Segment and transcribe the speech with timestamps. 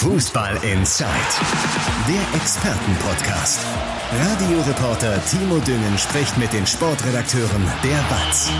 [0.00, 1.10] Fußball Inside,
[2.08, 3.60] der Expertenpodcast.
[4.10, 8.50] Radioreporter Timo Düngen spricht mit den Sportredakteuren der BATS.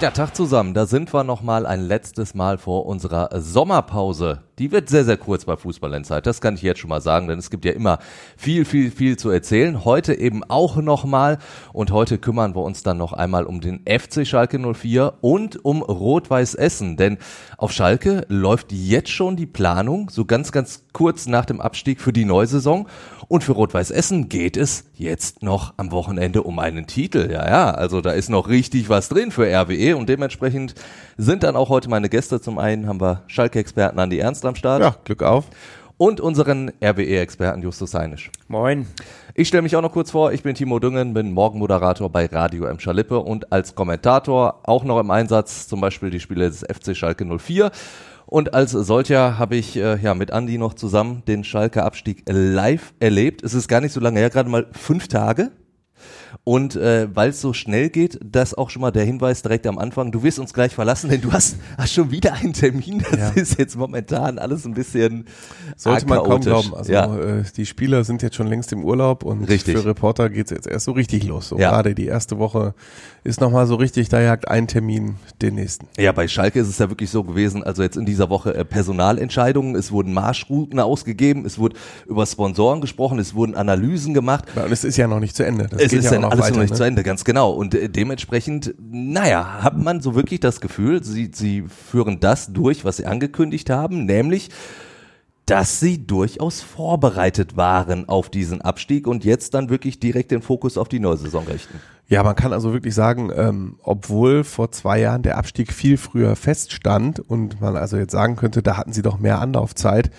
[0.00, 0.72] Ja, Tag zusammen.
[0.72, 4.40] Da sind wir noch mal ein letztes Mal vor unserer Sommerpause.
[4.60, 6.26] Die wird sehr, sehr kurz bei Fußball Insight.
[6.26, 7.98] Das kann ich jetzt schon mal sagen, denn es gibt ja immer
[8.36, 9.86] viel, viel, viel zu erzählen.
[9.86, 11.38] Heute eben auch noch mal.
[11.72, 15.80] Und heute kümmern wir uns dann noch einmal um den FC Schalke 04 und um
[15.80, 16.98] Rot-Weiß Essen.
[16.98, 17.16] Denn
[17.56, 22.12] auf Schalke läuft jetzt schon die Planung, so ganz, ganz kurz nach dem Abstieg für
[22.12, 22.86] die Neusaison.
[23.28, 27.30] Und für Rot-Weiß Essen geht es jetzt noch am Wochenende um einen Titel.
[27.32, 30.74] Ja, ja, also da ist noch richtig was drin für RWE und dementsprechend
[31.16, 32.40] sind dann auch heute meine Gäste.
[32.40, 34.82] Zum einen haben wir Schalke-Experten Andi Ernst am Start.
[34.82, 35.46] Ja, Glück auf.
[35.96, 38.30] Und unseren RWE-Experten Justus Heinisch.
[38.48, 38.86] Moin.
[39.34, 40.32] Ich stelle mich auch noch kurz vor.
[40.32, 42.80] Ich bin Timo Düngen, bin Morgenmoderator bei Radio M.
[42.80, 47.26] Schalippe und als Kommentator auch noch im Einsatz zum Beispiel die Spiele des FC Schalke
[47.26, 47.70] 04.
[48.24, 52.94] Und als solcher habe ich äh, ja mit Andi noch zusammen den Schalke Abstieg live
[53.00, 53.42] erlebt.
[53.42, 55.50] Es ist gar nicht so lange her, gerade mal fünf Tage.
[56.44, 59.78] Und äh, weil es so schnell geht, das auch schon mal der Hinweis direkt am
[59.78, 60.12] Anfang.
[60.12, 63.02] Du wirst uns gleich verlassen, denn du hast, hast schon wieder einen Termin.
[63.10, 63.30] Das Ja.
[63.30, 65.26] ist jetzt momentan alles ein bisschen
[65.76, 66.74] Sollte man kaum glauben.
[66.74, 67.16] Also ja.
[67.16, 69.76] äh, die Spieler sind jetzt schon längst im Urlaub und Richtig.
[69.76, 71.48] für Reporter geht's jetzt erst so richtig los.
[71.48, 71.70] So Ja.
[71.70, 72.74] gerade die erste Woche
[73.24, 75.86] ist nochmal so richtig, da jagt ein Termin den nächsten.
[75.98, 78.64] Ja, bei Schalke ist es ja wirklich so gewesen, also jetzt in dieser Woche äh,
[78.64, 84.44] Personalentscheidungen, es wurden Marschrouten ausgegeben, es wurde über Sponsoren gesprochen, es wurden Analysen gemacht.
[84.54, 85.66] Ja, Und es ist ja noch nicht zu Ende.
[85.68, 86.76] Das es ist ja dann alles weiter, noch nicht ne?
[86.76, 87.50] zu Ende, ganz genau.
[87.50, 92.84] Und äh, dementsprechend, naja, hat man so wirklich das Gefühl, sie, sie führen das durch,
[92.84, 94.50] was sie angekündigt haben, nämlich
[95.50, 100.78] dass sie durchaus vorbereitet waren auf diesen Abstieg und jetzt dann wirklich direkt den Fokus
[100.78, 101.80] auf die neue Saison richten.
[102.06, 106.36] Ja, man kann also wirklich sagen, ähm, obwohl vor zwei Jahren der Abstieg viel früher
[106.36, 110.12] feststand und man also jetzt sagen könnte, da hatten sie doch mehr Anlaufzeit,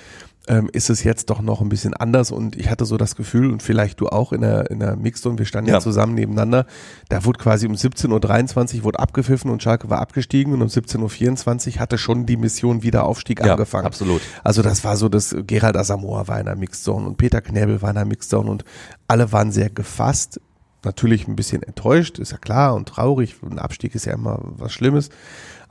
[0.51, 3.51] ähm, ist es jetzt doch noch ein bisschen anders und ich hatte so das Gefühl
[3.53, 5.75] und vielleicht du auch in der, in der Mixzone, wir standen ja.
[5.75, 5.79] Ja.
[5.79, 6.65] zusammen nebeneinander,
[7.07, 11.75] da wurde quasi um 17.23 Uhr wurde abgepfiffen und Schalke war abgestiegen und um 17.24
[11.75, 13.85] Uhr hatte schon die Mission Wiederaufstieg Ja, angefangen.
[13.85, 14.21] absolut.
[14.43, 17.89] Also das war so, dass Gerald Asamoah war in der Mixzone und Peter Knäbel war
[17.91, 18.65] in der Mixzone und
[19.07, 20.41] alle waren sehr gefasst.
[20.83, 23.35] Natürlich ein bisschen enttäuscht, ist ja klar und traurig.
[23.49, 25.09] Ein Abstieg ist ja immer was Schlimmes.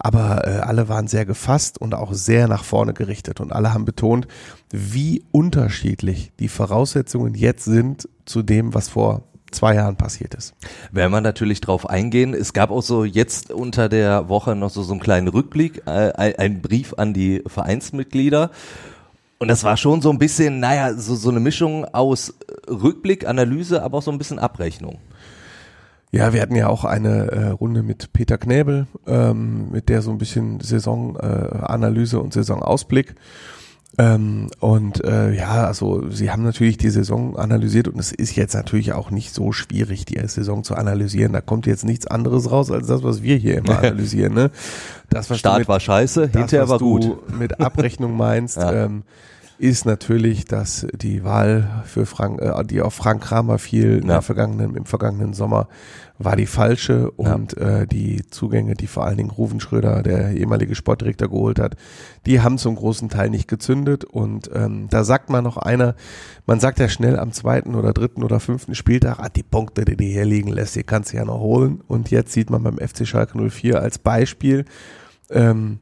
[0.03, 3.39] Aber äh, alle waren sehr gefasst und auch sehr nach vorne gerichtet.
[3.39, 4.27] Und alle haben betont,
[4.71, 10.55] wie unterschiedlich die Voraussetzungen jetzt sind zu dem, was vor zwei Jahren passiert ist.
[10.91, 12.33] Werden wir natürlich drauf eingehen.
[12.33, 16.13] Es gab auch so jetzt unter der Woche noch so, so einen kleinen Rückblick, äh,
[16.13, 18.51] ein, ein Brief an die Vereinsmitglieder.
[19.39, 22.35] Und das war schon so ein bisschen, naja, so, so eine Mischung aus
[22.69, 24.99] Rückblick, Analyse, aber auch so ein bisschen Abrechnung.
[26.13, 30.11] Ja, wir hatten ja auch eine äh, Runde mit Peter Knäbel, ähm, mit der so
[30.11, 33.15] ein bisschen Saisonanalyse äh, und Saisonausblick.
[33.99, 38.55] Ähm, und äh, ja, also sie haben natürlich die Saison analysiert und es ist jetzt
[38.55, 41.33] natürlich auch nicht so schwierig, die Saison zu analysieren.
[41.33, 44.33] Da kommt jetzt nichts anderes raus als das, was wir hier immer analysieren.
[44.35, 44.51] Ne?
[45.11, 47.39] Das, was Start mit- war scheiße, das, hinterher was war du gut.
[47.39, 48.85] mit Abrechnung meinst, Ja.
[48.85, 49.03] ähm,
[49.61, 54.23] ist natürlich, dass die Wahl für Frank, äh, die auf Frank Kramer fiel Ja.
[54.23, 55.69] vergangenen, im vergangenen Sommer,
[56.19, 60.75] war die falsche und äh, die Zugänge, die vor allen Dingen Ruven Schröder, der ehemalige
[60.75, 61.77] Sportdirektor, geholt hat,
[62.25, 65.95] die haben zum großen Teil nicht gezündet und ähm, da sagt man noch einer,
[66.47, 69.97] man sagt ja schnell am zweiten oder dritten oder fünften Spieltag, ah, die Punkte, die
[69.97, 72.79] du hier liegen lässt, die kannst du ja noch holen und jetzt sieht man beim
[72.79, 74.65] FC Schalke 04 als Beispiel,
[75.31, 75.81] ähm,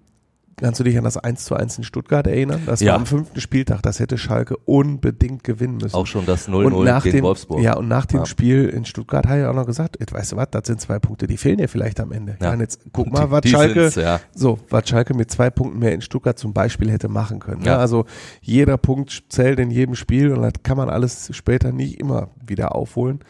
[0.60, 2.62] Kannst du dich an das 1 zu 1 in Stuttgart erinnern?
[2.66, 2.92] Das Ja.
[2.92, 3.82] war am fünften Spieltag.
[3.82, 5.94] Das hätte Schalke unbedingt gewinnen müssen.
[5.94, 7.62] Auch schon das und 0-0 nach gegen dem, Wolfsburg.
[7.62, 8.26] Ja, und nach dem Ja.
[8.26, 10.98] Spiel in Stuttgart hat er auch noch gesagt, "Ey, weißt du was, das sind zwei
[10.98, 12.36] Punkte, die fehlen dir vielleicht am Ende.
[12.40, 12.52] Ja.
[12.52, 14.20] Und jetzt guck mal, was Schalke, ja.
[14.34, 17.62] so, was Schalke mit zwei Punkten mehr in Stuttgart zum Beispiel hätte machen können.
[17.62, 17.72] Ja.
[17.74, 17.78] Ja.
[17.78, 18.04] Also
[18.40, 22.74] jeder Punkt zählt in jedem Spiel und das kann man alles später nicht immer wieder
[22.74, 23.20] aufholen.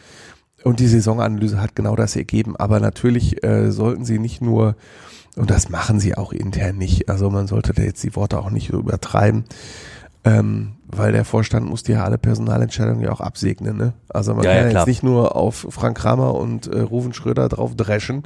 [0.63, 2.55] Und die Saisonanalyse hat genau das ergeben.
[2.57, 4.75] Aber natürlich äh, sollten sie nicht nur,
[5.35, 8.49] und das machen sie auch intern nicht, also man sollte da jetzt die Worte auch
[8.49, 9.45] nicht so übertreiben,
[10.25, 13.77] ähm, weil der Vorstand musste ja alle Personalentscheidungen ja auch absegnen.
[13.77, 13.93] Ne?
[14.09, 17.47] Also man Ja, kann ja, jetzt nicht nur auf Frank Kramer und äh, Ruven Schröder
[17.47, 18.23] drauf dreschen,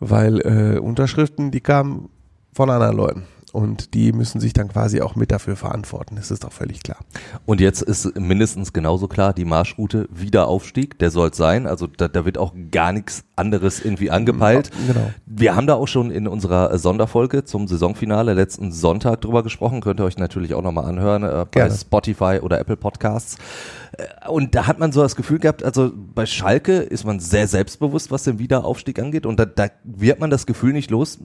[0.00, 2.08] weil äh, Unterschriften, die kamen
[2.54, 3.22] von anderen Leuten.
[3.54, 6.16] Und die müssen sich dann quasi auch mit dafür verantworten.
[6.16, 6.98] Das ist doch völlig klar.
[7.46, 11.68] Und jetzt ist mindestens genauso klar, die Marschroute Wiederaufstieg, der soll sein.
[11.68, 14.72] Also da, da wird auch gar nichts anderes irgendwie angepeilt.
[14.88, 15.08] Genau.
[15.24, 19.80] Wir haben da auch schon in unserer Sonderfolge zum Saisonfinale letzten Sonntag drüber gesprochen.
[19.80, 21.74] Könnt ihr euch natürlich auch nochmal anhören äh, bei Gerne.
[21.76, 23.38] Spotify oder Apple Podcasts.
[23.92, 27.46] Äh, Und da hat man so das Gefühl gehabt, also bei Schalke ist man sehr
[27.46, 29.26] selbstbewusst, was den Wiederaufstieg angeht.
[29.26, 31.20] Und da, da wird man das Gefühl nicht los.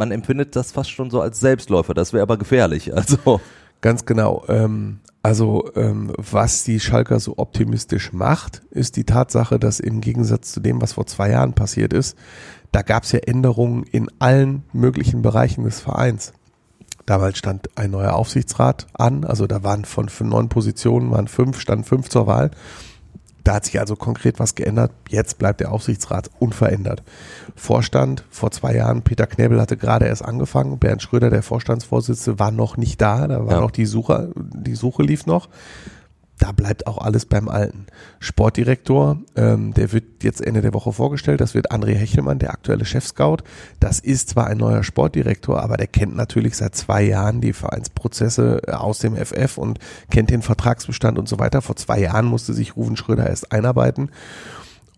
[0.00, 1.92] Man empfindet das fast schon so als Selbstläufer.
[1.92, 2.90] Das wäre aber gefährlich.
[3.00, 3.40] Also
[3.82, 4.44] Ganz genau.
[4.48, 10.52] Ähm, also ähm, was die Schalker so optimistisch macht, ist die Tatsache, dass im Gegensatz
[10.52, 12.16] zu dem, was vor zwei Jahren passiert ist,
[12.72, 16.32] da gab es ja Änderungen in allen möglichen Bereichen des Vereins.
[17.04, 21.84] Damals stand ein neuer Aufsichtsrat an, also da waren von, neun Positionen waren fünf, standen
[21.84, 22.50] fünf zur Wahl.
[23.50, 24.92] Da hat sich also konkret was geändert.
[25.08, 27.02] Jetzt bleibt der Aufsichtsrat unverändert.
[27.56, 30.78] Vorstand vor zwei Jahren, Peter Knebel hatte gerade erst angefangen.
[30.78, 33.26] Bernd Schröder, der Vorstandsvorsitzende, war noch nicht da.
[33.26, 33.60] Da war Ja.
[33.60, 35.48] noch die Suche, die Suche lief noch.
[36.40, 37.84] Da bleibt auch alles beim Alten.
[38.18, 41.42] Sportdirektor, ähm, der wird jetzt Ende der Woche vorgestellt.
[41.42, 43.38] Das wird André Hechelmann, der aktuelle Chefscout.
[43.78, 48.62] Das ist zwar ein neuer Sportdirektor, aber der kennt natürlich seit zwei Jahren die Vereinsprozesse
[48.66, 51.60] äh, aus dem FF und kennt den Vertragsbestand und so weiter.
[51.60, 54.10] Vor zwei Jahren musste sich Ruven Schröder erst einarbeiten.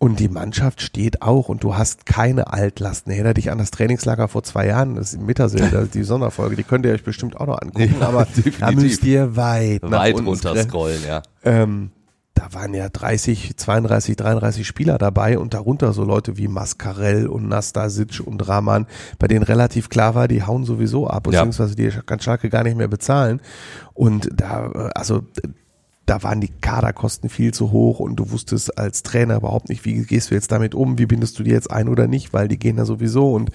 [0.02, 3.12] Und die Mannschaft steht auch und du hast keine Altlasten.
[3.12, 6.64] Erinnere dich an das Trainingslager vor zwei Jahren, das ist im ist die Sonderfolge, die
[6.64, 8.82] könnt ihr euch bestimmt auch noch angucken, Ja, aber da definitiv.
[8.82, 10.68] müsst ihr weit, Weit unten runter scrollen.
[10.68, 11.22] scrollen, ja.
[11.44, 11.92] Ähm,
[12.34, 17.46] da waren ja 30, 32, 33 Spieler dabei und darunter so Leute wie Mascarell und
[17.46, 18.86] Nastasic und Rahman,
[19.20, 21.30] bei denen relativ klar war, die hauen sowieso ab, Ja.
[21.44, 23.40] beziehungsweise die kann Schalke gar nicht mehr bezahlen.
[23.94, 25.22] Und da, äh, also
[26.04, 30.02] da waren die Kaderkosten viel zu hoch und du wusstest als Trainer überhaupt nicht, wie
[30.04, 32.58] gehst du jetzt damit um, wie bindest du die jetzt ein oder nicht, weil die
[32.58, 33.50] gehen ja sowieso und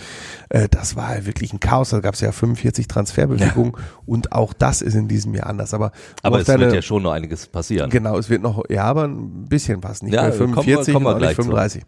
[0.49, 3.73] äh, das war wirklich ein Chaos, da gab es ja 45 Transferbewegungen
[4.05, 5.73] und auch das ist in diesem Jahr anders.
[5.73, 5.91] Aber,
[6.23, 7.89] Aber es deine- wird ja schon noch einiges passieren.
[7.89, 10.93] Genau, es wird noch, ja, aber ein bisschen was, nicht Ja, mehr kommen wir- 45
[10.93, 11.43] kommen wir und auch nicht gleich zu.
[11.51, 11.83] 35.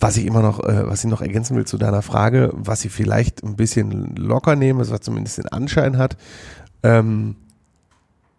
[0.00, 2.90] Was ich immer noch, äh, was ich noch ergänzen will zu deiner Frage, was ich
[2.92, 6.16] vielleicht ein bisschen locker nehme, was zumindest den Anschein hat,
[6.82, 7.36] ähm,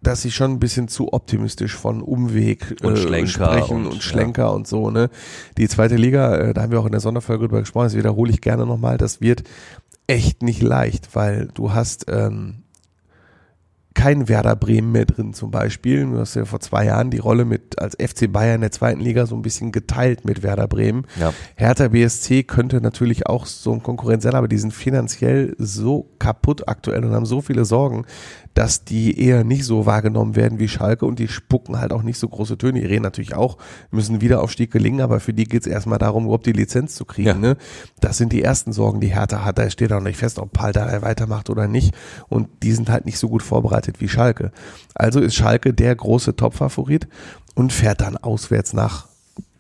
[0.02, 4.04] dass sie schon ein bisschen zu optimistisch von Umweg Und äh, Schlenker sprechen und- und,
[4.04, 5.10] Schlenker und so, ne?
[5.58, 8.32] Die zweite Liga, äh, da haben wir auch in der Sonderfolge drüber gesprochen, das wiederhole
[8.32, 9.44] ich gerne nochmal, das wird
[10.08, 12.64] echt nicht leicht, weil du hast ähm,
[14.00, 16.06] kein Werder Bremen mehr drin zum Beispiel.
[16.06, 19.02] Du hast ja vor zwei Jahren die Rolle mit als FC Bayern in der zweiten
[19.02, 21.06] Liga so ein bisschen geteilt mit Werder Bremen.
[21.20, 21.34] Ja.
[21.56, 26.68] Hertha BSC könnte natürlich auch so ein Konkurrent sein, aber die sind finanziell so kaputt
[26.70, 28.06] aktuell und haben so viele Sorgen,
[28.54, 32.20] dass die eher nicht so wahrgenommen werden wie Schalke und die spucken halt auch nicht
[32.20, 32.80] so große Töne.
[32.80, 33.58] Die reden natürlich auch,
[33.92, 37.28] müssen Wiederaufstieg gelingen, aber für die geht's erstmal darum, überhaupt die Lizenz zu kriegen.
[37.28, 37.34] Ja.
[37.36, 37.58] Ne?
[38.00, 39.58] Das sind die ersten Sorgen, die Hertha hat.
[39.58, 41.94] Da steht auch nicht fest, ob Paul da weitermacht oder nicht.
[42.28, 44.52] Und die sind halt nicht so gut vorbereitet wie Schalke.
[44.96, 47.08] Also ist Schalke der große Topfavorit
[47.56, 49.09] und fährt dann auswärts nach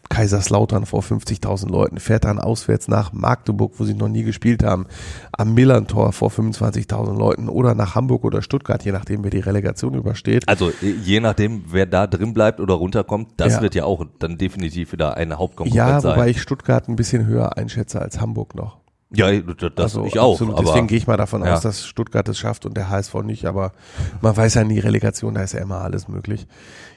[0.09, 4.87] Kaiserslautern vor 50.000 Leuten, fährt dann auswärts nach Magdeburg, wo sie noch nie gespielt haben,
[5.31, 9.93] am Millantor vor 25.000 Leuten oder nach Hamburg oder Stuttgart, je nachdem, wer die Relegation
[9.93, 10.47] übersteht.
[10.49, 13.61] Also äh, je nachdem, wer da drin bleibt oder runterkommt, das Ja.
[13.61, 16.15] wird ja auch dann definitiv wieder eine Hauptkonkurrenz Ja, sein.
[16.17, 18.79] wobei ich Stuttgart ein bisschen höher einschätze als Hamburg noch.
[19.11, 20.33] ja, das Also ich auch.
[20.33, 20.59] absolut.
[20.59, 21.53] Deswegen gehe ich mal davon Ja.
[21.55, 23.71] aus, dass Stuttgart es schafft und der HSV nicht, aber
[24.21, 26.45] man weiß ja nie, Relegation, da ist ja immer alles möglich.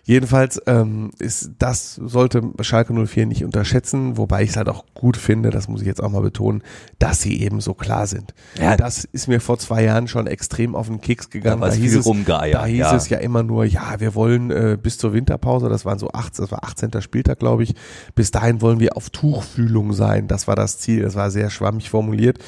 [0.04, 5.16] Jedenfalls ähm, ist das sollte Schalke 04 nicht unterschätzen, wobei ich es halt auch gut
[5.16, 6.62] finde, das muss ich jetzt auch mal betonen,
[6.98, 8.34] dass sie eben so klar sind.
[8.60, 8.76] Ja.
[8.76, 11.60] Das ist mir vor zwei Jahren schon extrem auf den Keks gegangen.
[11.60, 12.96] Da es hieß es, da hieß ja.
[12.96, 16.42] es ja immer nur, ja, wir wollen äh, bis zur Winterpause, das waren so 18,
[16.42, 17.00] das war 18.
[17.00, 17.74] Spieltag, glaube ich,
[18.16, 20.26] bis dahin wollen wir auf Tuchfühlung sein.
[20.26, 21.02] Das war das Ziel.
[21.02, 22.38] Das war sehr schwammig formuliert.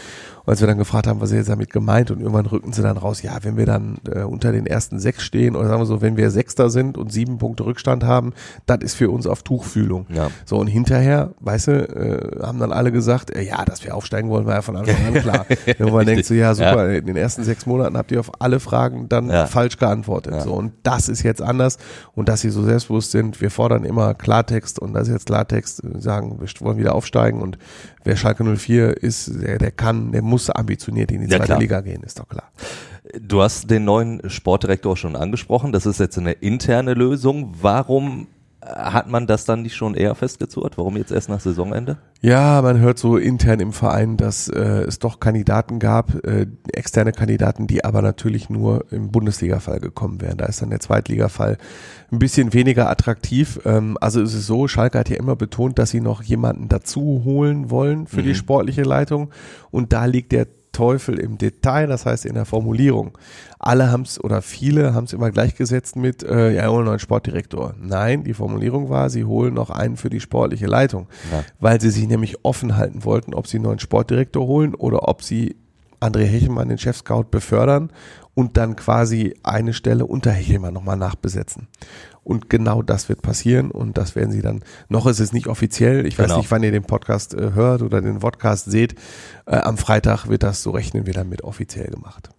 [0.44, 2.82] Und als wir dann gefragt haben, was er jetzt damit gemeint, und irgendwann rückten sie
[2.82, 5.86] dann raus, ja, wenn wir dann äh, unter den ersten sechs stehen, oder sagen wir
[5.86, 8.32] so, wenn wir Sechster sind und sieben Punkte Rückstand haben,
[8.66, 10.06] das ist für uns auf Tuchfühlung.
[10.10, 10.30] Ja.
[10.44, 14.28] So, und hinterher, weißt du, äh, haben dann alle gesagt, äh, ja, dass wir aufsteigen
[14.28, 15.46] wollen, war ja von Anfang an klar.
[15.78, 18.60] Wenn man denkt so, ja, super, in den ersten sechs Monaten habt ihr auf alle
[18.60, 19.46] Fragen dann Ja.
[19.46, 20.34] falsch geantwortet.
[20.34, 20.40] Ja.
[20.40, 21.78] So, und das ist jetzt anders.
[22.14, 25.82] Und dass sie so selbstbewusst sind, wir fordern immer Klartext und das ist jetzt Klartext,
[25.84, 27.56] äh, sagen, wir wollen wieder aufsteigen und
[28.04, 31.58] wer Schalke 04 ist, der, der kann, der muss ambitioniert in die Ja, zweite klar.
[31.60, 32.50] Liga gehen, ist doch klar.
[33.20, 35.72] Du hast den neuen Sportdirektor schon angesprochen.
[35.72, 37.54] Das ist jetzt eine interne Lösung.
[37.60, 38.26] Warum
[38.64, 40.78] hat man das dann nicht schon eher festgezurrt?
[40.78, 41.98] Warum jetzt erst nach Saisonende?
[42.20, 47.12] Ja, man hört so intern im Verein, dass äh, es doch Kandidaten gab, äh, externe
[47.12, 50.38] Kandidaten, die aber natürlich nur im Bundesliga-Fall gekommen wären.
[50.38, 51.58] Da ist dann der Zweitliga-Fall
[52.10, 53.60] ein bisschen weniger attraktiv.
[53.64, 57.22] Ähm, also es ist so, Schalke hat ja immer betont, dass sie noch jemanden dazu
[57.24, 59.30] holen wollen für die sportliche Leitung.
[59.70, 63.16] Und da liegt der Teufel im Detail, das heißt in der Formulierung.
[63.58, 67.74] Alle haben es oder viele haben es immer gleichgesetzt mit, äh, ja, holen einen Sportdirektor.
[67.80, 71.42] Nein, die Formulierung war, sie holen noch einen für die sportliche Leitung, Ja.
[71.60, 75.22] weil sie sich nämlich offen halten wollten, ob sie einen neuen Sportdirektor holen oder ob
[75.22, 75.56] sie
[76.00, 77.90] André Hechelmann, den Chefscout, befördern
[78.34, 81.68] und dann quasi eine Stelle unter Hechelmann nochmal nachbesetzen.
[82.24, 86.06] Und genau das wird passieren und das werden sie dann, noch ist es nicht offiziell,
[86.06, 86.38] ich weiß Genau.
[86.38, 88.94] nicht, wann ihr den Podcast äh, hört oder den Podcast seht,
[89.46, 92.30] äh, am Freitag wird das, so rechnen wir damit offiziell gemacht.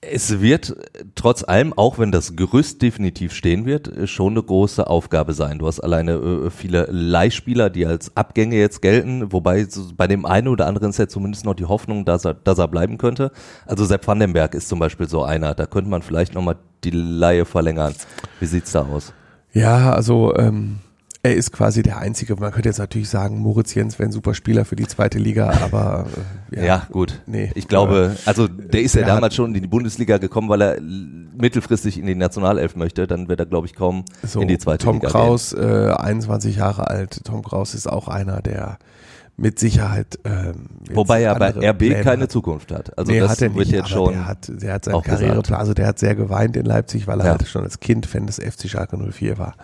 [0.00, 0.76] Es wird
[1.16, 5.58] trotz allem, auch wenn das Gerüst definitiv stehen wird, schon eine große Aufgabe sein.
[5.58, 10.48] Du hast alleine äh, viele Leihspieler, die als Abgänge jetzt gelten, wobei bei dem einen
[10.48, 13.32] oder anderen ist ja zumindest noch die Hoffnung, dass er, dass er bleiben könnte.
[13.66, 17.44] Also Sepp Vandenberg ist zum Beispiel so einer, da könnte man vielleicht nochmal die Laie
[17.44, 17.94] verlängern.
[18.38, 19.12] Wie sieht's da aus?
[19.52, 20.78] Ja, also ähm,
[21.22, 22.36] er ist quasi der Einzige.
[22.36, 25.50] Man könnte jetzt natürlich sagen, Moritz Jens wäre ein super Spieler für die zweite Liga,
[25.62, 26.06] aber
[26.52, 27.20] äh, ja, ja, gut.
[27.26, 30.80] Nee, ich glaube, also der ist ja damals schon in die Bundesliga gekommen, weil er
[30.80, 33.06] mittelfristig in die Nationalelf möchte.
[33.06, 35.88] Dann wird er, glaube ich, kaum so, in die zweite Tom Liga Kraus, gehen.
[35.88, 37.24] Äh, 21 Jahre alt.
[37.24, 38.78] Tom Kraus ist auch einer, der
[39.36, 40.18] mit Sicherheit.
[40.24, 42.32] Ähm, Wobei er bei RB Pläne keine hat.
[42.32, 42.96] Zukunft hat.
[42.98, 44.12] Also nee, das hat er nicht, jetzt schon.
[44.12, 47.26] Der hat, der hat seine Karriereplan, also der hat sehr geweint in Leipzig, weil er
[47.26, 47.30] ja.
[47.32, 49.54] halt schon als Kind Fan des FC Schalke 04 war.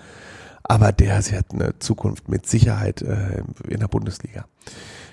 [0.64, 4.47] Aber der, sie hat eine Zukunft mit Sicherheit äh, in der Bundesliga.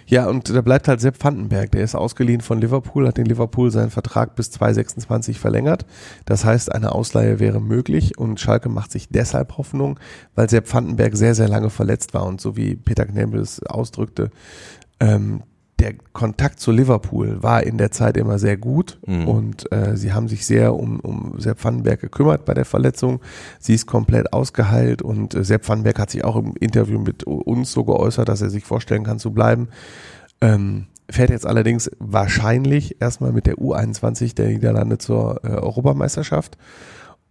[0.08, 1.72] Ja, und da bleibt halt Sepp Vandenberg.
[1.72, 5.86] Der ist ausgeliehen von Liverpool, hat in Liverpool seinen Vertrag bis 2026 verlängert.
[6.26, 10.00] Das heißt, eine Ausleihe wäre möglich und Schalke macht sich deshalb Hoffnung,
[10.36, 14.32] weil Sepp Vandenberg sehr, sehr lange verletzt war und so wie Peter Knebel es ausdrückte,
[15.00, 15.44] ähm,
[15.82, 19.28] der Kontakt zu Liverpool war in der Zeit immer sehr gut mhm.
[19.28, 23.20] und äh, sie haben sich sehr um, um Sepp Vandenberg gekümmert bei der Verletzung.
[23.60, 27.72] Sie ist komplett ausgeheilt und äh, Sepp Vandenberg hat sich auch im Interview mit uns
[27.72, 29.70] so geäußert, dass er sich vorstellen kann zu bleiben.
[30.40, 36.58] Ähm, fährt jetzt allerdings wahrscheinlich erstmal mit der U21 der Niederlande zur äh, Europameisterschaft.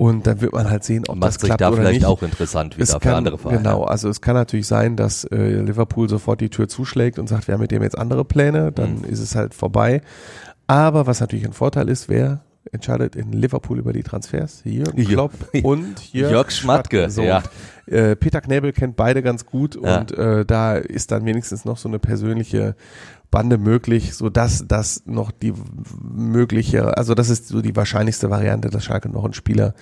[0.00, 2.07] Und dann wird man halt sehen, ob Macht das klappt da oder vielleicht nicht.
[2.07, 3.59] auch interessant wieder es für kann, andere Vereine.
[3.59, 7.49] Genau, also es kann natürlich sein, dass äh, Liverpool sofort die Tür zuschlägt und sagt,
[7.49, 9.04] wir haben mit dem jetzt andere Pläne, dann mhm.
[9.04, 10.00] ist es halt vorbei.
[10.66, 12.40] Aber was natürlich ein Vorteil ist, wer
[12.73, 14.62] entscheidet in Liverpool über die Transfers?
[14.64, 17.11] Jürgen Klopp und Jörg, Jörg Schmatke.
[17.11, 17.42] So, ja.
[17.85, 19.99] äh, Peter Knebel kennt beide ganz gut ja.
[19.99, 22.75] und äh, da ist dann wenigstens noch so eine persönliche
[23.30, 25.52] Bande möglich, so dass das noch die
[26.02, 29.75] mögliche, also das ist so die wahrscheinlichste Variante, dass Schalke noch einen Spieler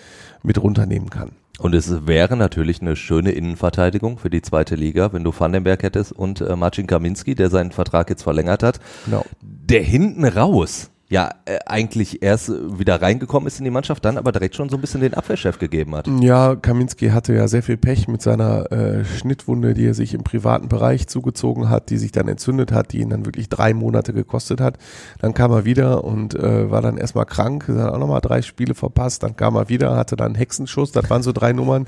[0.43, 1.33] mit runternehmen kann.
[1.59, 6.13] Und es wäre natürlich eine schöne Innenverteidigung für die zweite Liga, wenn du Vandenberg hättest
[6.13, 8.79] und äh, Marcin Kaminski, der seinen Vertrag jetzt verlängert hat.
[9.07, 9.25] Genau.
[9.41, 14.31] Der hinten raus ja äh, eigentlich erst wieder reingekommen ist in die Mannschaft, dann aber
[14.31, 16.07] direkt schon so ein bisschen den Abwehrchef gegeben hat.
[16.21, 20.23] Ja, Kaminski hatte ja sehr viel Pech mit seiner äh, Schnittwunde, die er sich im
[20.23, 24.13] privaten Bereich zugezogen hat, die sich dann entzündet hat, die ihn dann wirklich drei Monate
[24.13, 24.77] gekostet hat.
[25.19, 28.75] Dann kam er wieder und äh, war dann erstmal krank, hat auch nochmal drei Spiele
[28.75, 31.87] verpasst, dann kam er wieder, hatte dann einen Hexenschuss, das waren so drei Nummern,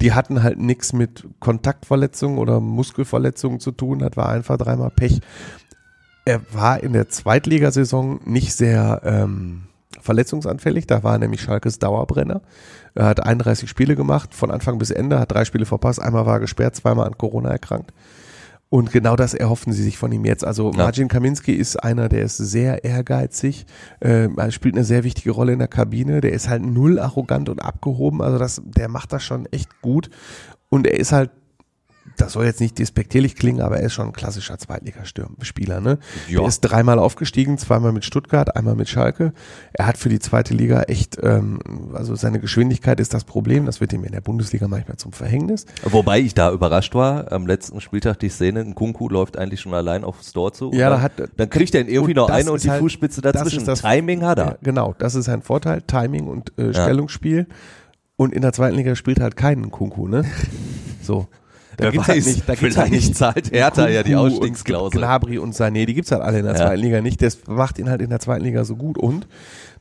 [0.00, 5.20] die hatten halt nichts mit Kontaktverletzungen oder Muskelverletzungen zu tun, das war einfach dreimal Pech
[6.26, 9.62] er war in der Zweitligasaison nicht sehr ähm,
[10.00, 10.86] verletzungsanfällig.
[10.86, 12.42] Da war nämlich Schalkes Dauerbrenner.
[12.94, 16.02] Er hat 31 Spiele gemacht, von Anfang bis Ende, hat drei Spiele verpasst.
[16.02, 17.92] Einmal war er gesperrt, zweimal an Corona erkrankt.
[18.68, 20.44] Und genau das erhoffen sie sich von ihm jetzt.
[20.44, 20.78] Also ja.
[20.78, 23.64] Marcin Kaminski ist einer, der ist sehr ehrgeizig,
[24.00, 26.20] äh, spielt eine sehr wichtige Rolle in der Kabine.
[26.20, 28.20] Der ist halt null arrogant und abgehoben.
[28.20, 30.10] Also das, der macht das schon echt gut.
[30.68, 31.30] Und er ist halt
[32.16, 35.80] das soll jetzt nicht despektierlich klingen, aber er ist schon ein klassischer Zweitligaspieler.
[35.80, 35.98] Ne?
[36.28, 36.40] Ja.
[36.40, 39.32] Er ist dreimal aufgestiegen, zweimal mit Stuttgart, einmal mit Schalke.
[39.72, 41.60] Er hat für die zweite Liga echt, ähm,
[41.94, 43.66] also seine Geschwindigkeit ist das Problem.
[43.66, 45.66] Das wird ihm in der Bundesliga manchmal zum Verhängnis.
[45.84, 49.74] Wobei ich da überrascht war, am letzten Spieltag die Szene, ein Kunku läuft eigentlich schon
[49.74, 50.72] allein aufs Tor zu.
[50.72, 53.64] Ja, da hat, dann kriegt er ihn irgendwie noch eine und die halt, Fußspitze dazwischen.
[53.64, 54.46] Das das, Timing hat er.
[54.46, 57.46] Ja, genau, das ist sein Vorteil, Timing und äh, Stellungsspiel.
[58.16, 60.24] Und in der zweiten Liga spielt halt keinen Kunku, ne?
[61.02, 61.28] So.
[61.76, 65.00] Da gibt's halt nicht, da gibt's halt nicht zahlt Hertha ja die Ausstiegsklausel.
[65.00, 66.60] Gnabry und Sané, die gibt's halt alle in der ja.
[66.60, 67.20] zweiten Liga nicht.
[67.22, 69.26] Das macht ihn halt in der zweiten Liga so gut und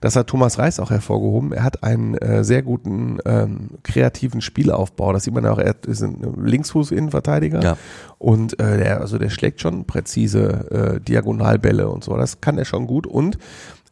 [0.02, 1.54] das hat Thomas Reis auch hervorgehoben.
[1.54, 5.14] Er hat einen äh, sehr guten ähm, kreativen Spielaufbau.
[5.14, 5.58] Das sieht man ja auch.
[5.58, 7.78] Er ist ein Linksfuß-Innenverteidiger ja.
[8.18, 12.16] und äh, der also der schlägt schon präzise äh, Diagonalbälle und so.
[12.18, 13.38] Das kann er schon gut und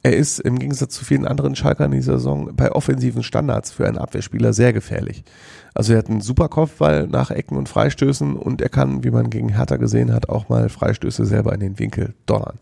[0.06, 3.88] er ist im Gegensatz zu vielen anderen Schalkern in dieser Saison bei offensiven Standards für
[3.88, 5.24] einen Abwehrspieler sehr gefährlich.
[5.74, 9.30] Also er hat einen super Kopfball nach Ecken und Freistößen und er kann, wie man
[9.30, 12.60] gegen Hertha gesehen hat, auch mal Freistöße selber in den Winkel donnern.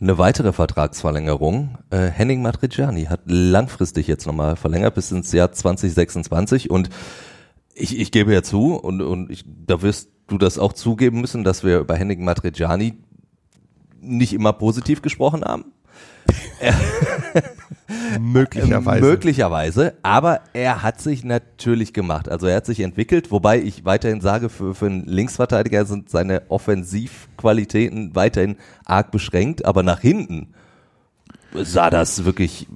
[0.00, 1.78] Eine weitere Vertragsverlängerung.
[1.90, 6.88] Äh, Henning Matriciani hat langfristig jetzt nochmal verlängert bis ins Jahr 2026 und
[7.74, 11.44] ich, ich gebe ja zu und, und ich, da wirst du das auch zugeben müssen,
[11.44, 12.94] dass wir über Henning Matriciani
[14.00, 15.66] nicht immer positiv gesprochen haben.
[18.20, 19.00] möglicherweise.
[19.04, 22.28] möglicherweise, aber er hat sich natürlich gemacht.
[22.28, 26.42] Also er hat sich entwickelt, wobei ich weiterhin sage, für, für einen Linksverteidiger sind seine
[26.48, 30.52] Offensivqualitäten weiterhin arg beschränkt, aber nach hinten
[31.54, 32.68] sah das wirklich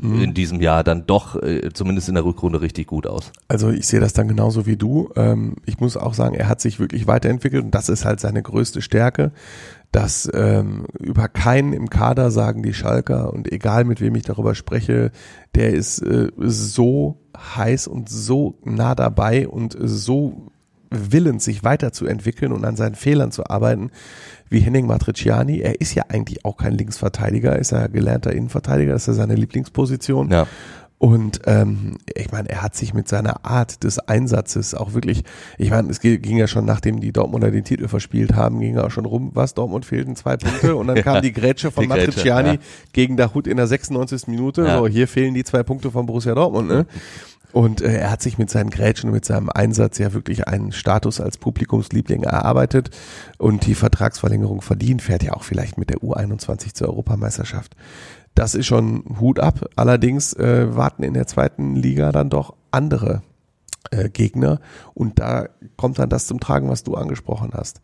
[0.00, 0.22] mhm.
[0.22, 3.32] in diesem Jahr dann doch äh, zumindest in der Rückrunde richtig gut aus.
[3.48, 5.10] Also ich sehe das dann genauso wie du.
[5.16, 8.42] Ähm, ich muss auch sagen, er hat sich wirklich weiterentwickelt und das ist halt seine
[8.42, 9.32] größte Stärke
[9.92, 14.54] dass ähm, über keinen im Kader sagen die Schalker und egal mit wem ich darüber
[14.54, 15.10] spreche,
[15.54, 20.52] der ist äh, so heiß und so nah dabei und so
[20.90, 23.90] willens, sich weiterzuentwickeln und an seinen Fehlern zu arbeiten,
[24.50, 25.60] wie Henning Matriciani.
[25.60, 29.36] Er ist ja eigentlich auch kein Linksverteidiger, ist ja gelernter Innenverteidiger, das ist ja seine
[29.36, 30.30] Lieblingsposition.
[30.30, 30.46] Ja.
[30.98, 35.22] Und ähm, ich meine, er hat sich mit seiner Art des Einsatzes auch wirklich,
[35.56, 38.84] ich meine, es ging ja schon, nachdem die Dortmunder den Titel verspielt haben, ging er
[38.84, 41.84] auch schon rum, was, Dortmund fehlten zwei Punkte und dann ja, kam die Grätsche von
[41.84, 42.58] die Matriciani ja.
[42.92, 44.26] gegen Dahut in der 96.
[44.26, 44.62] Minute.
[44.66, 44.76] Ja.
[44.76, 46.68] So, hier fehlen die zwei Punkte von Borussia Dortmund.
[46.68, 46.84] Ne?
[47.52, 50.72] Und äh, er hat sich mit seinen Grätschen und mit seinem Einsatz ja wirklich einen
[50.72, 52.90] Status als Publikumsliebling erarbeitet
[53.38, 57.74] und die Vertragsverlängerung verdient, fährt ja auch vielleicht mit der U21 zur Europameisterschaft.
[58.34, 59.68] Das ist schon Hut ab.
[59.76, 63.22] Allerdings äh, warten in der zweiten Liga dann doch andere
[63.90, 64.60] äh, Gegner.
[64.94, 67.80] Und da kommt dann das zum Tragen, was du angesprochen hast.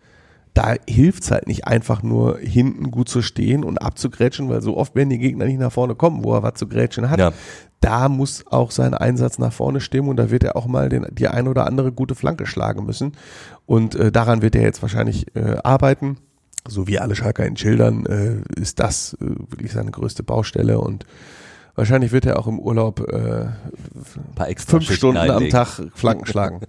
[0.56, 4.74] Da hilft es halt nicht einfach nur hinten gut zu stehen und abzugrätschen, weil so
[4.78, 7.18] oft werden die Gegner nicht nach vorne kommen, wo er was zu grätschen hat.
[7.18, 7.34] Ja.
[7.80, 11.08] Da muss auch sein Einsatz nach vorne stimmen und da wird er auch mal den,
[11.12, 13.12] die ein oder andere gute Flanke schlagen müssen.
[13.66, 16.16] Und äh, daran wird er jetzt wahrscheinlich äh, arbeiten
[16.66, 21.04] so wie alle Schalker in Schildern, äh, ist das äh, wirklich seine größte Baustelle und
[21.74, 23.48] wahrscheinlich wird er auch im Urlaub äh,
[24.56, 25.44] fünf Stunden einlegen.
[25.44, 26.62] am Tag Flanken schlagen.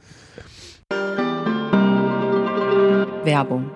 [3.24, 3.72] Werbung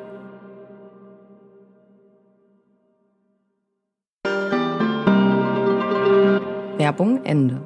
[6.81, 7.61] Werbung Ende.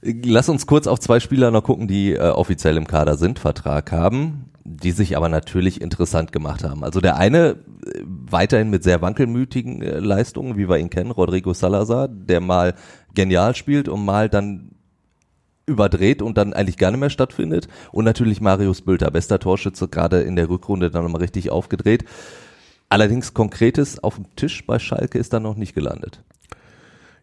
[0.00, 3.92] Lass uns kurz auf zwei Spieler noch gucken, die äh, offiziell im Kader sind, Vertrag
[3.92, 6.84] haben die sich aber natürlich interessant gemacht haben.
[6.84, 7.50] Also der eine
[7.86, 12.74] äh, weiterhin mit sehr wankelmütigen äh, Leistungen, wie wir ihn kennen, Rodrigo Salazar, der mal
[13.12, 14.70] genial spielt und mal dann
[15.66, 17.68] überdreht und dann eigentlich gar nicht mehr stattfindet.
[17.92, 22.06] Und natürlich Marius Bülter, bester Torschütze, gerade in der Rückrunde dann nochmal richtig aufgedreht.
[22.88, 26.22] Allerdings Konkretes auf dem Tisch bei Schalke ist da noch nicht gelandet.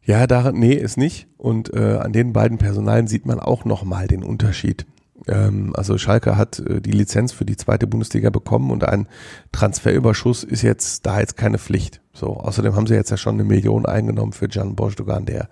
[0.04, 1.28] Ja, da, nee, ist nicht.
[1.38, 4.86] Und äh, an den beiden Personalen sieht man auch nochmal den Unterschied.
[5.28, 9.08] Ähm, also Schalke hat äh, die Lizenz für die zweite Bundesliga bekommen und ein
[9.52, 12.02] Transferüberschuss ist jetzt da jetzt keine Pflicht.
[12.14, 15.50] So, außerdem haben sie jetzt ja schon eine Million eingenommen für Jan Bojdogan, der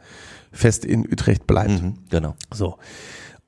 [0.51, 1.81] fest in Utrecht bleibt.
[1.81, 2.35] Mhm, genau.
[2.51, 2.77] So.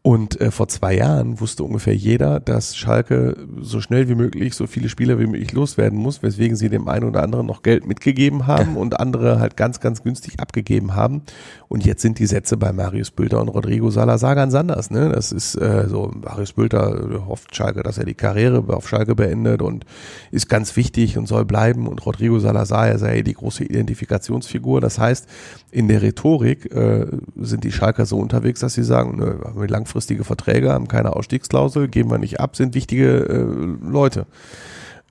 [0.03, 4.65] Und äh, vor zwei Jahren wusste ungefähr jeder, dass Schalke so schnell wie möglich so
[4.65, 8.47] viele Spieler wie möglich loswerden muss, weswegen sie dem einen oder anderen noch Geld mitgegeben
[8.47, 11.21] haben und andere halt ganz, ganz günstig abgegeben haben.
[11.67, 14.89] Und jetzt sind die Sätze bei Marius Bülter und Rodrigo Salazar ganz anders.
[14.89, 15.09] Ne?
[15.09, 19.61] Das ist äh, so, Marius Bülter hofft Schalke, dass er die Karriere auf Schalke beendet
[19.61, 19.85] und
[20.31, 21.87] ist ganz wichtig und soll bleiben.
[21.87, 24.81] Und Rodrigo Salazar, er sei die große Identifikationsfigur.
[24.81, 25.27] Das heißt,
[25.69, 29.67] in der Rhetorik äh, sind die Schalker so unterwegs, dass sie sagen, nö, haben wir
[29.67, 34.25] lang langfristige Verträge, haben keine Ausstiegsklausel, geben wir nicht ab, sind wichtige äh, Leute.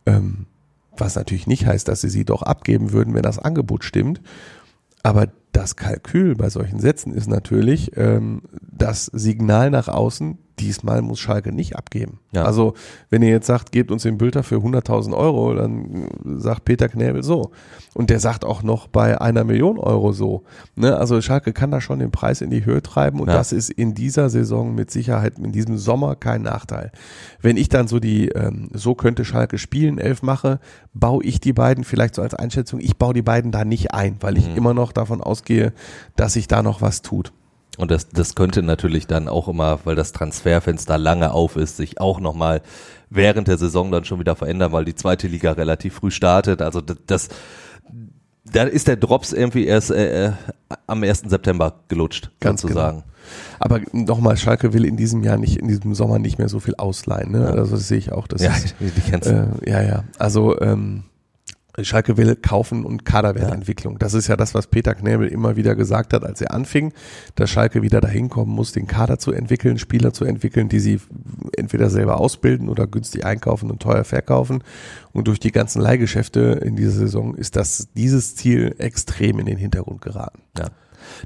[0.07, 0.47] Ähm,
[0.97, 4.23] was natürlich nicht heißt, dass sie sie doch abgeben würden, wenn das Angebot stimmt.
[5.03, 11.21] Aber das Kalkül bei solchen Sätzen ist natürlich ähm, das Signal nach außen, diesmal muss
[11.21, 12.19] Schalke nicht abgeben.
[12.33, 12.45] Ja.
[12.45, 12.75] Also
[13.09, 17.23] wenn ihr jetzt sagt, gebt uns den Bülter für 100.000 Euro, dann sagt Peter Knäbel
[17.23, 17.51] so.
[17.95, 20.45] Und der sagt auch noch bei einer Million Euro so.
[20.77, 20.97] Ne?
[20.97, 23.35] Also Schalke kann da schon den Preis in die Höhe treiben und ja.
[23.35, 26.93] das ist in dieser Saison mit Sicherheit in diesem Sommer kein Nachteil.
[27.41, 30.61] Wenn ich dann so die, ähm, so könnte Schalke spielen, elf mache,
[30.95, 34.17] baue ich die beiden vielleicht so als Einschätzung, ich baue die beiden da nicht ein,
[34.21, 34.57] weil ich mhm.
[34.57, 35.73] immer noch davon ausgehe,
[36.17, 37.33] dass sich da noch was tut.
[37.81, 42.01] Und das, das könnte natürlich dann auch immer, weil das Transferfenster lange auf ist, sich
[42.01, 42.61] auch nochmal
[43.09, 46.63] während der Saison dann schon wieder verändern, weil die zweite Liga relativ früh startet.
[46.63, 47.29] Also das, das
[48.45, 50.33] da ist der Drops irgendwie erst äh, äh
[50.87, 51.25] am 1.
[51.27, 52.99] September gelutscht, Ganz sozusagen.
[52.99, 53.11] Genau.
[53.59, 56.75] Aber nochmal, Schalke will in diesem Jahr nicht, in diesem Sommer nicht mehr so viel
[56.77, 57.33] ausleihen.
[57.33, 57.47] Ne?
[57.47, 58.27] Also das sehe ich auch.
[58.27, 60.05] Das ja, ist, die äh, ja, ja.
[60.19, 61.05] Also ähm,
[61.85, 63.99] Schalke will kaufen und Kaderwertentwicklung.
[63.99, 66.93] Das ist ja das, was Peter Knäbel immer wieder gesagt hat, als er anfing,
[67.35, 71.01] dass Schalke wieder dahin kommen muss, den Kader zu entwickeln, Spieler zu entwickeln, die sie
[71.57, 74.63] entweder selber ausbilden oder günstig einkaufen und teuer verkaufen.
[75.13, 79.59] Und durch die ganzen Leihgeschäfte in dieser Saison ist das, dieses Ziel extrem in den
[79.59, 80.43] Hintergrund geraten.
[80.57, 80.67] Ja.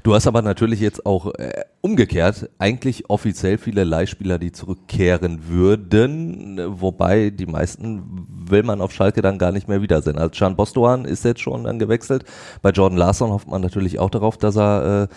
[0.03, 6.59] Du hast aber natürlich jetzt auch äh, umgekehrt eigentlich offiziell viele Leihspieler, die zurückkehren würden,
[6.81, 10.17] wobei die meisten will man auf Schalke dann gar nicht mehr wiedersehen.
[10.17, 12.25] Also Can Bostoan ist jetzt schon dann gewechselt.
[12.61, 15.07] Bei Jordan Larsson hofft man natürlich auch darauf, dass er äh,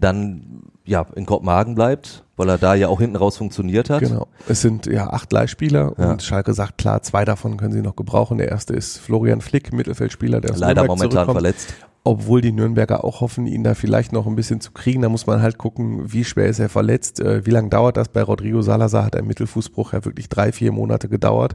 [0.00, 4.00] dann ja in Kopenhagen bleibt, weil er da ja auch hinten raus funktioniert hat.
[4.00, 4.26] Genau.
[4.48, 6.10] Es sind ja acht Leihspieler ja.
[6.10, 8.38] und Schalke sagt klar, zwei davon können sie noch gebrauchen.
[8.38, 11.74] Der erste ist Florian Flick, Mittelfeldspieler, der leider momentan verletzt
[12.08, 15.02] obwohl die Nürnberger auch hoffen, ihn da vielleicht noch ein bisschen zu kriegen.
[15.02, 18.08] Da muss man halt gucken, wie schwer ist er verletzt, äh, wie lange dauert das.
[18.08, 21.54] Bei Rodrigo Salazar hat ein Mittelfußbruch ja wirklich drei, vier Monate gedauert.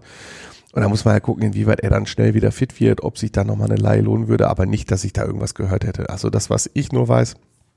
[0.71, 3.31] Und da muss man halt gucken, inwieweit er dann schnell wieder fit wird, ob sich
[3.31, 6.09] da nochmal eine Leihe lohnen würde, aber nicht, dass ich da irgendwas gehört hätte.
[6.09, 7.35] Also das, was ich nur weiß,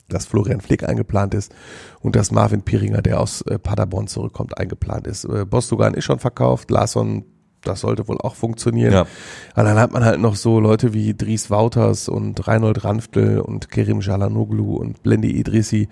[0.08, 1.54] dass Florian Flick eingeplant ist
[2.00, 5.24] und dass Marvin Piringer, der aus äh, Paderborn zurückkommt, eingeplant ist.
[5.24, 7.24] Äh, Bostogan ist schon verkauft, Larsson
[7.66, 8.92] das sollte wohl auch funktionieren.
[8.92, 9.06] Ja.
[9.54, 13.70] Aber dann hat man halt noch so Leute wie Dries Wouters und Reinhold Ranftl und
[13.70, 15.88] Kerim Jalanoglu und Blendi Idrissi.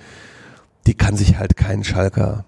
[0.87, 2.44] Die kann sich halt kein Schalker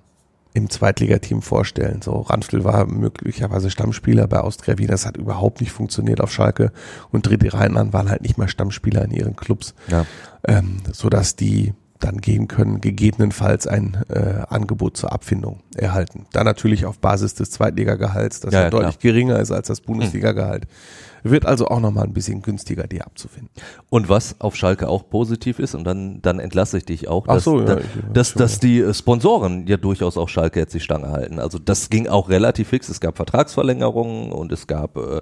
[0.57, 2.01] im Zweitligateam vorstellen.
[2.01, 4.89] So, Ranftl war möglicherweise Stammspieler bei Austria Wien.
[4.89, 6.73] Das hat überhaupt nicht funktioniert auf Schalke.
[7.11, 9.75] Und Dritte Rheinland waren halt nicht mehr Stammspieler in ihren Clubs.
[9.89, 10.07] Ja.
[10.49, 16.27] Ähm, so dass die dann gehen können, gegebenenfalls ein äh, Angebot zur Abfindung erhalten.
[16.33, 20.65] Dann natürlich auf Basis des Zweitligagehalts, das ja, ja deutlich geringer ist als das Bundesligagehalt.
[20.65, 21.31] Hm.
[21.31, 23.51] Wird also auch nochmal ein bisschen günstiger, die abzufinden.
[23.91, 27.45] Und was auf Schalke auch positiv ist, und dann, dann entlasse ich dich auch, dass,
[27.45, 27.79] so, ja,
[28.13, 31.41] dass, dass die äh, Sponsoren ja durchaus auch Schalke jetzt die Stange halten.
[31.41, 32.89] Also das ging auch relativ fix.
[32.89, 35.21] Es gab Vertragsverlängerungen und es gab äh,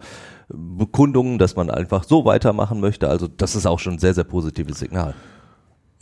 [0.48, 3.08] Bekundungen, dass man einfach so weitermachen möchte.
[3.08, 5.14] Also das ist auch schon ein sehr, sehr positives Signal.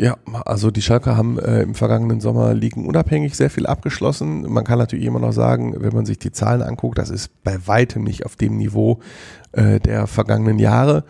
[0.02, 4.52] Ja, also die Schalker haben äh, im vergangenen Sommer liegen unabhängig sehr viel abgeschlossen.
[4.52, 7.68] Man kann natürlich immer noch sagen, wenn man sich die Zahlen anguckt, das ist bei
[7.68, 8.98] weitem nicht auf dem Niveau
[9.52, 11.04] äh, der vergangenen Jahre.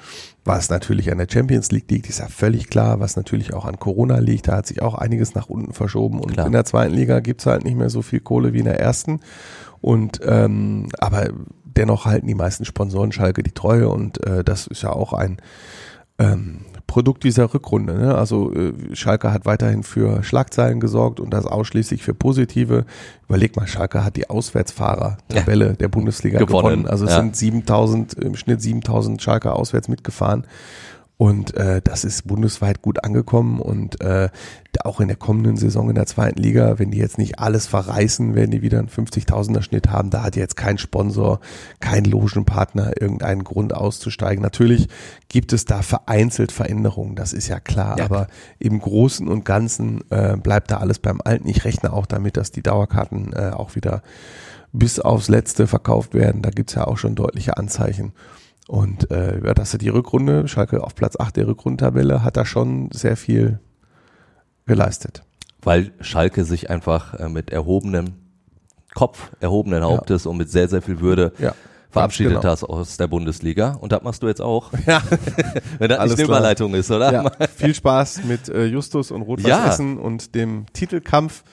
[0.45, 3.01] Was natürlich an der Champions League liegt, ist ja völlig klar.
[3.01, 6.21] Was natürlich auch an Corona liegt, da hat sich auch einiges nach unten verschoben.
[6.21, 6.45] Und klar.
[6.47, 9.21] in der zweiten Liga gibt's halt nicht mehr so viel Kohle wie in der ersten.
[9.81, 11.31] Und ähm, aber
[11.65, 15.39] dennoch halten die meisten Sponsoren Schalke die Treue und äh, das ist ja auch ein
[16.19, 17.95] ähm, Produkt dieser Rückrunde.
[17.95, 18.15] Ne?
[18.15, 22.85] Also äh, Schalke hat weiterhin für Schlagzeilen gesorgt und das ausschließlich für positive.
[23.29, 25.73] Überleg mal, Schalke hat die Auswärtsfahrer-Tabelle ja.
[25.73, 26.83] der Bundesliga gewonnen.
[26.83, 26.87] gewonnen.
[26.87, 27.21] Also es ja.
[27.21, 30.47] sind 7000, im Schnitt 7000 Schalke auswärts mitgefahren.
[31.23, 34.29] Und äh, das ist bundesweit gut angekommen und äh,
[34.83, 38.35] auch in der kommenden Saison in der zweiten Liga, wenn die jetzt nicht alles verreißen,
[38.35, 40.11] werden die wieder einen 50.000er Schnitt haben.
[40.11, 41.39] Da hat jetzt kein Sponsor,
[41.79, 44.43] kein Logenpartner irgendeinen Grund auszusteigen.
[44.43, 44.89] Natürlich
[45.29, 48.05] gibt es da vereinzelt Veränderungen, das ist ja klar, ja.
[48.07, 48.27] aber
[48.59, 51.47] im Großen und Ganzen äh, bleibt da alles beim Alten.
[51.47, 54.03] Ich rechne auch damit, dass die Dauerkarten äh, auch wieder
[54.73, 56.43] bis aufs Letzte verkauft werden.
[56.43, 58.13] Da gibt's ja auch schon deutliche Anzeichen.
[58.69, 62.47] Und äh, ja, dass er die Rückrunde, Schalke auf Platz 8 der Rückrundentabelle, hat er
[62.47, 63.59] schon sehr viel
[64.67, 65.25] geleistet.
[65.61, 68.15] Weil Schalke sich einfach äh, mit erhobenem
[68.95, 70.31] Kopf, erhobenen Hauptes ja.
[70.31, 71.55] und mit sehr, sehr viel Würde ja,
[71.91, 72.51] verabschiedet genau.
[72.51, 73.73] hast aus der Bundesliga.
[73.81, 74.71] Und das machst du jetzt auch.
[74.87, 75.03] Ja.
[75.79, 77.13] Wenn das Alles nicht eine Überleitung ist, oder?
[77.13, 77.31] Ja.
[77.49, 79.69] Viel Spaß mit äh, Justus und Rot-Weiß ja.
[79.69, 81.45] Essen und dem Titelkampf.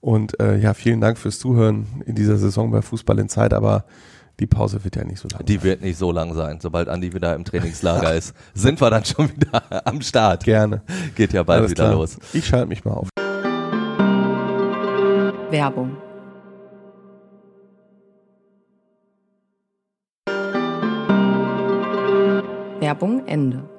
[0.00, 3.52] Und äh, ja, vielen Dank fürs Zuhören in dieser Saison bei Fußball in Zeit.
[3.52, 3.84] Aber
[4.40, 5.44] die Pause wird ja nicht so lang.
[5.44, 5.62] Die sein.
[5.64, 6.60] wird nicht so lang sein.
[6.60, 10.44] Sobald Andi wieder im Trainingslager ist, sind wir dann schon wieder am Start.
[10.44, 10.82] Gerne.
[11.16, 11.94] Geht ja bald Alles wieder klar.
[11.96, 12.18] los.
[12.32, 13.08] Ich schalte mich mal auf.
[15.50, 15.96] Werbung.
[22.80, 23.77] Werbung Ende.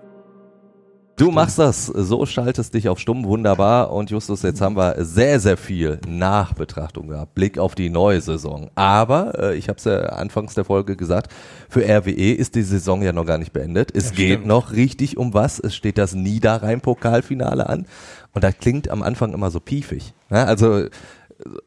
[1.19, 3.91] Du machst das, so schaltest dich auf stumm, wunderbar.
[3.91, 8.69] Und Justus, jetzt haben wir sehr, sehr viel Nachbetrachtung gehabt, Blick auf die neue Saison.
[8.75, 11.33] Aber, äh, ich habe es ja anfangs der Folge gesagt,
[11.67, 13.93] für RWE ist die Saison ja noch gar nicht beendet.
[13.93, 14.45] Es ja, geht stimmt.
[14.45, 15.59] noch richtig um was.
[15.59, 17.85] Es steht das Niederrhein-Pokalfinale an.
[18.33, 20.13] Und das klingt am Anfang immer so piefig.
[20.29, 20.45] Ne?
[20.45, 20.85] Also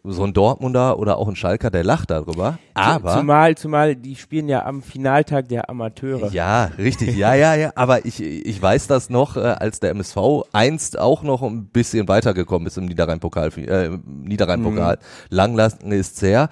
[0.05, 2.59] so ein Dortmunder oder auch ein Schalker, der lacht darüber.
[2.75, 6.31] Aber zumal, zumal die spielen ja am Finaltag der Amateure.
[6.33, 7.73] Ja, richtig, ja, ja, ja.
[7.75, 10.17] Aber ich, ich weiß das noch, äh, als der MSV
[10.53, 14.97] einst auch noch ein bisschen weitergekommen ist im Niederrhein-Pokal, äh, Niederrhein-Pokal.
[14.97, 15.37] Mhm.
[15.37, 16.51] Langlasten ist sehr.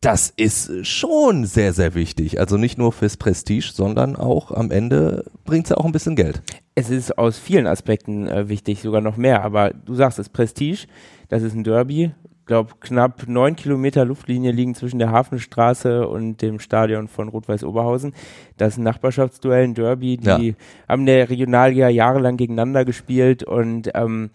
[0.00, 2.40] Das ist schon sehr, sehr wichtig.
[2.40, 6.16] Also nicht nur fürs Prestige, sondern auch am Ende bringt es ja auch ein bisschen
[6.16, 6.42] Geld.
[6.74, 9.44] Es ist aus vielen Aspekten äh, wichtig, sogar noch mehr.
[9.44, 10.86] Aber du sagst es, Prestige,
[11.28, 12.12] das ist ein Derby
[12.50, 18.12] glaube, knapp neun Kilometer Luftlinie liegen zwischen der Hafenstraße und dem Stadion von Rot-Weiß Oberhausen.
[18.56, 20.16] Das Nachbarschaftsduell, ein Derby.
[20.16, 20.54] Die ja.
[20.88, 24.30] haben der Regionalliga jahrelang gegeneinander gespielt und ähm,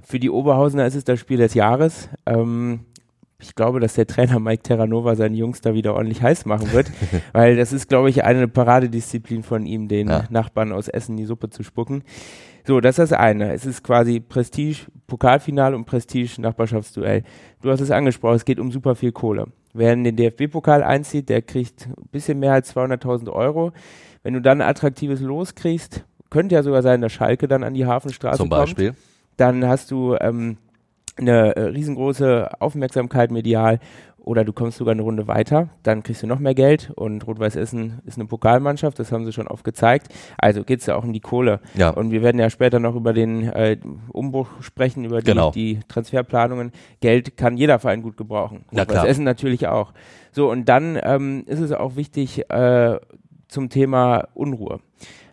[0.00, 2.08] für die Oberhausener ist es das Spiel des Jahres.
[2.24, 2.80] Ähm,
[3.38, 6.90] ich glaube, dass der Trainer Mike Terranova seine Jungs da wieder ordentlich heiß machen wird,
[7.34, 10.24] weil das ist, glaube ich, eine Paradedisziplin von ihm, den ja.
[10.30, 12.02] Nachbarn aus Essen die Suppe zu spucken.
[12.64, 13.52] So, das ist das eine.
[13.52, 17.24] Es ist quasi Prestige, Pokalfinale und Prestige, Nachbarschaftsduell.
[17.60, 19.46] Du hast es angesprochen, es geht um super viel Kohle.
[19.74, 23.72] Wer in den DFB-Pokal einzieht, der kriegt ein bisschen mehr als 200.000 Euro.
[24.22, 27.74] Wenn du dann ein attraktives Los kriegst, könnte ja sogar sein, dass Schalke dann an
[27.74, 28.88] die Hafenstraße Zum Beispiel.
[28.88, 28.98] kommt.
[29.36, 30.58] Dann hast du ähm,
[31.16, 33.80] eine äh, riesengroße Aufmerksamkeit medial
[34.24, 37.56] oder du kommst sogar eine Runde weiter, dann kriegst du noch mehr Geld und Rot-Weiß
[37.56, 40.08] Essen ist eine Pokalmannschaft, das haben sie schon oft gezeigt.
[40.38, 41.60] Also geht es ja auch um die Kohle.
[41.74, 41.90] Ja.
[41.90, 43.78] Und wir werden ja später noch über den äh,
[44.12, 45.50] Umbruch sprechen, über die, Genau.
[45.50, 46.72] die Transferplanungen.
[47.00, 48.64] Geld kann jeder Verein gut gebrauchen.
[48.72, 49.04] Rot-Weiß.
[49.04, 49.92] Essen natürlich auch.
[50.30, 52.98] So, und dann ähm, ist es auch wichtig äh,
[53.48, 54.80] zum Thema Unruhe.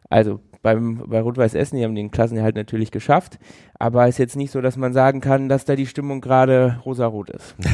[0.10, 3.39] Also beim, bei Rot-Weiß Essen, die haben den Klassenerhalt natürlich geschafft,
[3.78, 6.80] aber es ist jetzt nicht so, dass man sagen kann, dass da die Stimmung gerade
[6.86, 7.56] rosarot ist.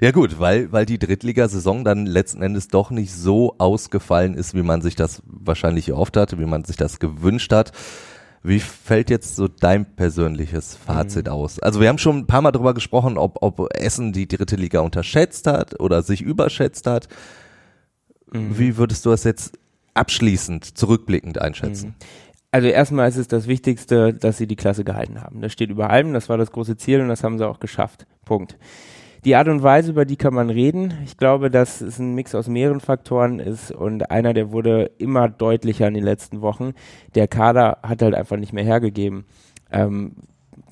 [0.00, 4.62] Ja gut, weil, weil die Drittligasaison dann letzten Endes doch nicht so ausgefallen ist, wie
[4.62, 7.72] man sich das wahrscheinlich erhofft hatte, wie man sich das gewünscht hat.
[8.44, 11.60] Wie fällt jetzt so dein persönliches Fazit aus?
[11.60, 14.80] Also wir haben schon ein paar Mal darüber gesprochen, ob, ob Essen die dritte Liga
[14.80, 17.08] unterschätzt hat oder sich überschätzt hat.
[18.32, 19.58] Wie würdest du das jetzt
[19.94, 21.94] abschließend, zurückblickend einschätzen?
[22.50, 25.40] Also erstmal ist es das Wichtigste, dass sie die Klasse gehalten haben.
[25.40, 28.06] Das steht über allem, das war das große Ziel und das haben sie auch geschafft.
[28.24, 28.56] Punkt.
[29.24, 30.94] Die Art und Weise, über die kann man reden.
[31.04, 35.28] Ich glaube, dass es ein Mix aus mehreren Faktoren ist und einer, der wurde immer
[35.28, 36.72] deutlicher in den letzten Wochen.
[37.14, 39.24] Der Kader hat halt einfach nicht mehr hergegeben.
[39.70, 40.16] Ähm,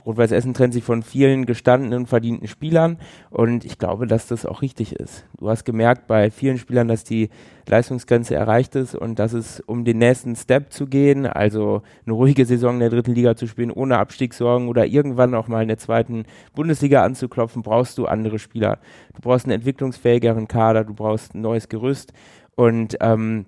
[0.07, 2.99] Rot-Weiß Essen trennt sich von vielen gestandenen, verdienten Spielern
[3.31, 5.25] und ich glaube, dass das auch richtig ist.
[5.39, 7.31] Du hast gemerkt bei vielen Spielern, dass die
[7.69, 12.45] Leistungsgrenze erreicht ist und dass es um den nächsten Step zu gehen, also eine ruhige
[12.45, 15.79] Saison in der dritten Liga zu spielen, ohne Abstiegssorgen oder irgendwann auch mal in der
[15.79, 18.79] zweiten Bundesliga anzuklopfen, brauchst du andere Spieler.
[19.15, 22.13] Du brauchst einen entwicklungsfähigeren Kader, du brauchst ein neues Gerüst
[22.57, 23.47] und ähm,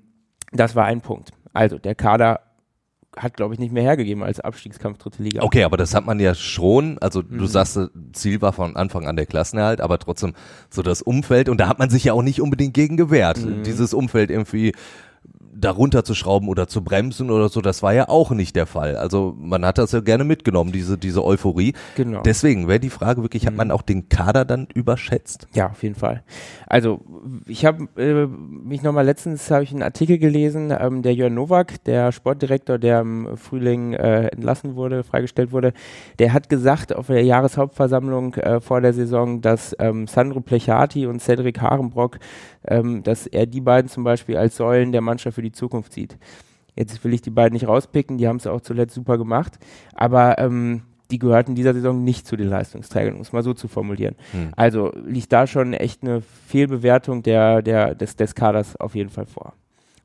[0.53, 1.31] das war ein Punkt.
[1.53, 2.41] Also der Kader
[3.17, 5.43] hat, glaube ich, nicht mehr hergegeben als Abstiegskampf dritte Liga.
[5.43, 6.99] Okay, aber das hat man ja schon.
[6.99, 7.39] Also Mhm.
[7.39, 7.79] du sagst,
[8.13, 10.33] Ziel war von Anfang an der Klassenerhalt, aber trotzdem
[10.71, 13.39] so das Umfeld und da hat man sich ja auch nicht unbedingt gegen gewehrt.
[13.45, 13.63] Mhm.
[13.65, 14.73] Dieses Umfeld irgendwie
[15.65, 18.97] darunter zu schrauben oder zu bremsen oder so, das war ja auch nicht der Fall.
[18.97, 21.75] Also man hat das ja gerne mitgenommen, diese, diese Euphorie.
[21.97, 22.19] Genau.
[22.19, 22.23] Mhm.
[22.25, 25.47] Deswegen wäre die Frage wirklich, hat man auch den Kader dann überschätzt?
[25.55, 26.23] Ja, auf jeden Fall.
[26.67, 27.01] Also
[27.47, 31.85] ich habe äh, mich nochmal letztens habe ich einen Artikel gelesen, ähm, der Jörn Nowak,
[31.85, 35.73] der Sportdirektor, der im Frühling äh, entlassen wurde, freigestellt wurde,
[36.19, 41.21] der hat gesagt auf der Jahreshauptversammlung äh, vor der Saison, dass ähm, Sandro Plechati und
[41.21, 42.19] Cedric Harenbrock,
[42.67, 46.19] ähm, dass er die beiden zum Beispiel als Säulen der Mannschaft für die Zukunft sieht.
[46.77, 49.59] Jetzt will ich die beiden nicht rauspicken, die haben es auch zuletzt super gemacht,
[49.95, 53.69] aber ähm, die gehörten dieser Saison nicht zu den Leistungsträgern, um es mal so zu
[53.69, 54.17] formulieren.
[54.57, 59.27] Also liegt da schon echt eine Fehlbewertung der, der, des, des Kaders auf jeden Fall
[59.27, 59.53] vor.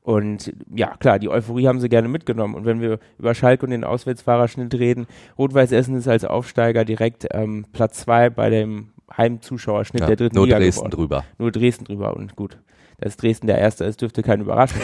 [0.02, 2.54] Und ja, klar, die Euphorie haben sie gerne mitgenommen.
[2.54, 5.06] Und wenn wir über Schalke und den Auswärtsfahrerschnitt reden,
[5.38, 10.46] Rot-Weiß Essen ist als Aufsteiger direkt ähm, Platz zwei bei dem Heimzuschauerschnitt der dritten nur
[10.46, 10.96] Liga Dresden geworden.
[10.96, 11.24] drüber.
[11.38, 12.58] Nur Dresden drüber und gut.
[13.00, 14.80] Dass Dresden der Erste ist, dürfte keine Überraschung.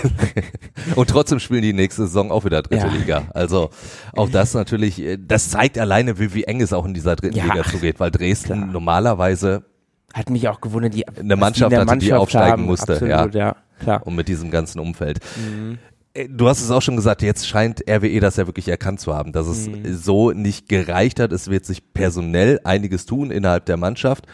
[0.95, 2.93] Und trotzdem spielen die nächste Saison auch wieder dritte Ja.
[2.93, 3.23] Liga.
[3.35, 3.71] Also
[4.13, 7.37] auch das natürlich, äh, das zeigt alleine, wie, wie eng es auch in dieser dritten
[7.37, 8.67] Ja, Liga zugeht, weil Dresden klar.
[8.67, 9.65] normalerweise
[10.13, 12.65] Hat mich auch gewundert, die Eine was die Mannschaft hatte, die Mannschaft aufsteigen haben.
[12.67, 13.57] musste, Absolut, ja.
[13.81, 14.07] klar.
[14.07, 15.19] und mit diesem ganzen Umfeld.
[15.37, 15.79] Mhm.
[16.15, 19.15] Äh, Du hast es auch schon gesagt, jetzt scheint RWE das ja wirklich erkannt zu
[19.15, 19.95] haben, dass es Mhm.
[19.95, 21.33] so nicht gereicht hat.
[21.33, 24.27] Es wird sich personell einiges tun innerhalb der Mannschaft.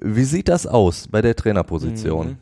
[0.00, 2.26] Wie sieht das aus bei der Trainerposition?
[2.28, 2.36] Mhm.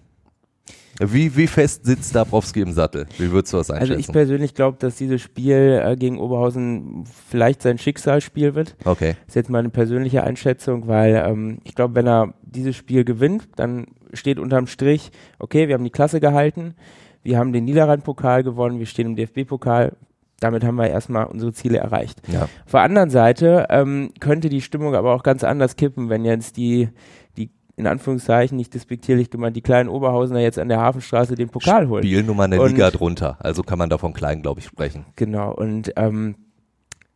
[1.00, 3.06] Wie, wie fest sitzt Dabrowski im Sattel?
[3.18, 3.92] Wie würdest du das einschätzen?
[3.92, 8.76] Also ich persönlich glaube, dass dieses Spiel äh, gegen Oberhausen vielleicht sein Schicksalsspiel wird.
[8.84, 9.14] okay.
[9.26, 13.86] ist jetzt meine persönliche Einschätzung, weil ähm, ich glaube, wenn er dieses Spiel gewinnt, dann
[14.12, 16.74] steht unterm Strich, okay, wir haben die Klasse gehalten,
[17.22, 19.96] wir haben den Niederrhein-Pokal gewonnen, wir stehen im DFB-Pokal,
[20.40, 22.20] damit haben wir erstmal unsere Ziele erreicht.
[22.28, 22.42] Ja.
[22.64, 26.56] Auf der anderen Seite ähm, könnte die Stimmung aber auch ganz anders kippen, wenn jetzt
[26.56, 26.88] die,
[27.36, 31.88] die in Anführungszeichen nicht despektierlich gemeint, die kleinen Oberhausener jetzt an der Hafenstraße den Pokal
[31.88, 32.02] holen.
[32.02, 33.36] Spielen nun mal eine Und- Liga drunter.
[33.40, 35.06] Also kann man davon klein, glaube ich, sprechen.
[35.16, 36.34] Genau, und ähm,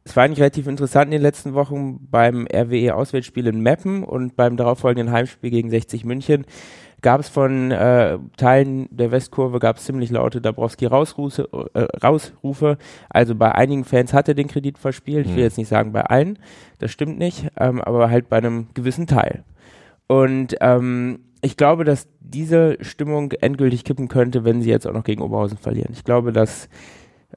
[0.05, 4.57] es war eigentlich relativ interessant in den letzten Wochen beim RWE-Auswärtsspiel in Meppen und beim
[4.57, 6.47] darauffolgenden Heimspiel gegen 60 München
[7.02, 11.48] gab es von äh, Teilen der Westkurve gab es ziemlich laute Dabrowski-Rausrufe.
[11.74, 12.78] Äh, Rausrufe.
[13.11, 15.26] Also bei einigen Fans hat er den Kredit verspielt.
[15.26, 15.44] Ich will Mhm.
[15.44, 16.38] jetzt nicht sagen bei allen,
[16.78, 19.44] das stimmt nicht, ähm, aber halt bei einem gewissen Teil.
[20.09, 25.04] Und ähm, ich glaube, dass diese Stimmung endgültig kippen könnte, wenn sie jetzt auch noch
[25.04, 25.92] gegen Oberhausen verlieren.
[25.92, 26.68] Ich glaube, dass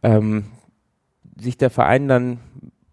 [0.03, 0.45] ähm,
[1.39, 2.39] sich der Verein dann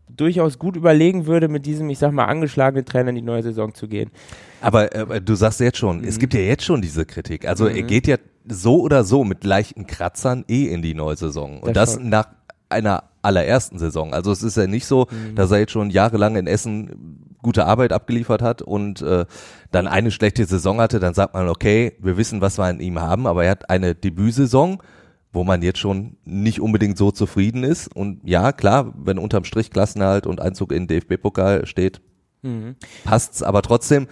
[0.09, 3.75] durchaus gut überlegen würde, mit diesem, ich sag mal, angeschlagenen Trainer in die neue Saison
[3.75, 4.11] zu gehen.
[4.61, 7.47] Aber äh, du sagst jetzt schon, es gibt ja jetzt schon diese Kritik.
[7.47, 8.17] Also er geht ja
[8.49, 11.61] so oder so mit leichten Kratzern eh in die neue Saison.
[11.61, 12.29] Und Das das nach
[12.69, 14.13] einer allerersten Saison.
[14.15, 17.93] Also es ist ja nicht so, dass er jetzt schon jahrelang in Essen gute Arbeit
[17.93, 19.25] abgeliefert hat und äh,
[19.71, 23.01] dann eine schlechte Saison hatte, dann sagt man, okay, wir wissen, was wir an ihm
[23.01, 24.83] haben, aber er hat eine Debütsaison,
[25.33, 27.95] wo man jetzt schon nicht unbedingt so zufrieden ist.
[27.95, 32.01] Und ja, klar, wenn unterm Strich Klassenerhalt und Einzug in den DFB-Pokal steht,
[33.05, 34.07] passt's, aber trotzdem,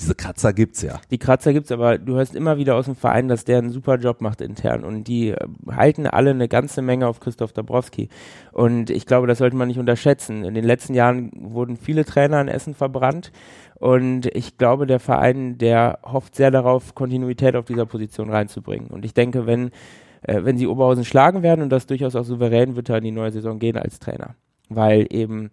[0.00, 1.00] diese Kratzer gibt's ja.
[1.10, 3.96] Die Kratzer gibt's, aber du hörst immer wieder aus dem Verein, dass der einen super
[3.96, 5.36] Job macht intern und die äh,
[5.70, 8.08] halten alle eine ganze Menge auf Christoph Dabrowski.
[8.52, 10.44] Und ich glaube, das sollte man nicht unterschätzen.
[10.44, 13.30] In den letzten Jahren wurden viele Trainer in Essen verbrannt
[13.74, 18.88] und ich glaube, der Verein, der hofft sehr darauf, Kontinuität auf dieser Position reinzubringen.
[18.88, 19.70] Und ich denke, wenn
[20.22, 23.10] äh, wenn sie Oberhausen schlagen werden und das durchaus auch souverän, wird er in die
[23.10, 24.34] neue Saison gehen als Trainer.
[24.68, 25.50] Weil eben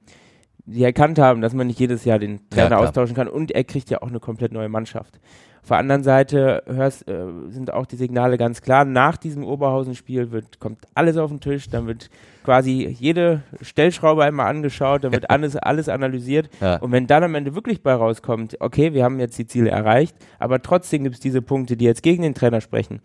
[0.68, 3.64] sie erkannt haben, dass man nicht jedes Jahr den Trainer Ja, austauschen kann und er
[3.64, 5.20] kriegt ja auch eine komplett neue Mannschaft.
[5.64, 8.86] Auf der anderen Seite hörst, äh, sind auch die Signale ganz klar.
[8.86, 12.10] Nach diesem Oberhausen-Spiel wird, kommt alles auf den Tisch, dann wird
[12.46, 16.50] quasi jede Stellschraube einmal angeschaut, dann wird alles, alles analysiert.
[16.62, 16.78] Ja.
[16.78, 20.16] Und wenn dann am Ende wirklich bei rauskommt, okay, wir haben jetzt die Ziele erreicht,
[20.40, 23.02] aber trotzdem gibt es diese Punkte, die jetzt gegen den Trainer sprechen,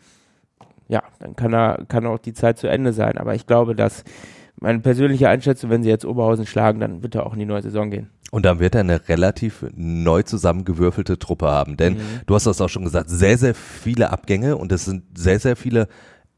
[0.86, 3.18] ja, dann kann er, kann auch die Zeit zu Ende sein.
[3.18, 4.04] Aber ich glaube, dass
[4.62, 7.62] meine persönliche Einschätzung, wenn sie jetzt Oberhausen schlagen, dann wird er auch in die neue
[7.62, 8.08] Saison gehen.
[8.30, 11.76] Und dann wird er eine relativ neu zusammengewürfelte Truppe haben.
[11.76, 15.38] Denn du hast das auch schon gesagt, sehr, sehr viele Abgänge und es sind sehr,
[15.38, 15.88] sehr viele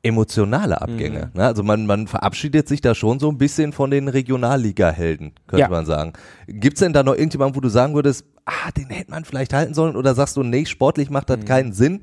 [0.02, 1.30] emotionale Abgänge.
[1.34, 1.44] Ne?
[1.46, 5.68] Also man, man verabschiedet sich da schon so ein bisschen von den Regionalliga-Helden, könnte Ja.
[5.68, 6.12] man sagen.
[6.46, 9.72] Gibt's denn da noch irgendjemanden, wo du sagen würdest, ah, den hätte man vielleicht halten
[9.72, 9.96] sollen?
[9.96, 12.02] Oder sagst du, nee, sportlich macht das keinen Sinn?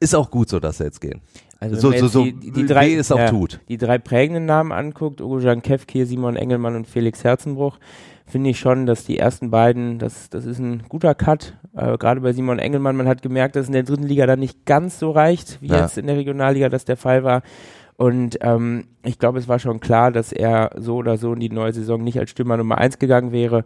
[0.00, 1.20] Ist auch gut so, dass sie jetzt gehen.
[1.58, 3.60] Also So- wenn man so- so die, die drei, es auch tut.
[3.68, 7.78] Die drei prägenden Namen anguckt, Ogojan Kevkir, Simon Engelmann und Felix Herzenbruch,
[8.26, 11.54] finde ich schon, dass die ersten beiden, das, das ist ein guter Cut.
[11.76, 14.66] Äh, Gerade bei Simon Engelmann, man hat gemerkt, dass in der dritten Liga dann nicht
[14.66, 15.82] ganz so reicht, wie Ja.
[15.82, 17.42] jetzt in der Regionalliga das der Fall war.
[17.98, 21.48] Und ähm, ich glaube, es war schon klar, dass er so oder so in die
[21.48, 23.64] neue Saison nicht als Stürmer Nummer eins gegangen wäre.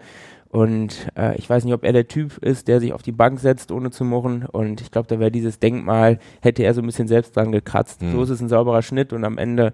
[0.50, 3.38] Und äh, ich weiß nicht, ob er der Typ ist, der sich auf die Bank
[3.38, 4.46] setzt, ohne zu murren.
[4.46, 8.02] Und ich glaube, da wäre dieses Denkmal, hätte er so ein bisschen selbst dran gekratzt.
[8.02, 8.12] Mhm.
[8.12, 9.72] So ist es ein sauberer Schnitt und am Ende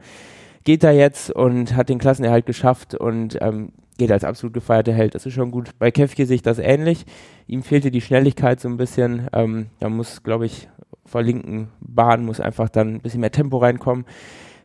[0.65, 5.15] geht er jetzt und hat den Klassenerhalt geschafft und ähm, geht als absolut gefeierter Held.
[5.15, 5.71] Das ist schon gut.
[5.79, 7.07] Bei Kefke sehe ich das ähnlich.
[7.47, 9.29] Ihm fehlte die Schnelligkeit so ein bisschen.
[9.33, 10.69] Ähm, da muss, glaube ich,
[11.07, 14.05] vor linken Bahn muss einfach dann ein bisschen mehr Tempo reinkommen.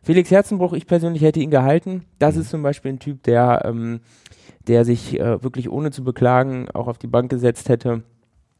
[0.02, 2.04] Felix Herzenbruch, ich persönlich hätte ihn gehalten.
[2.18, 4.00] Das ist zum Beispiel ein Typ, der, ähm,
[4.66, 8.02] der sich äh, wirklich ohne zu beklagen auch auf die Bank gesetzt hätte.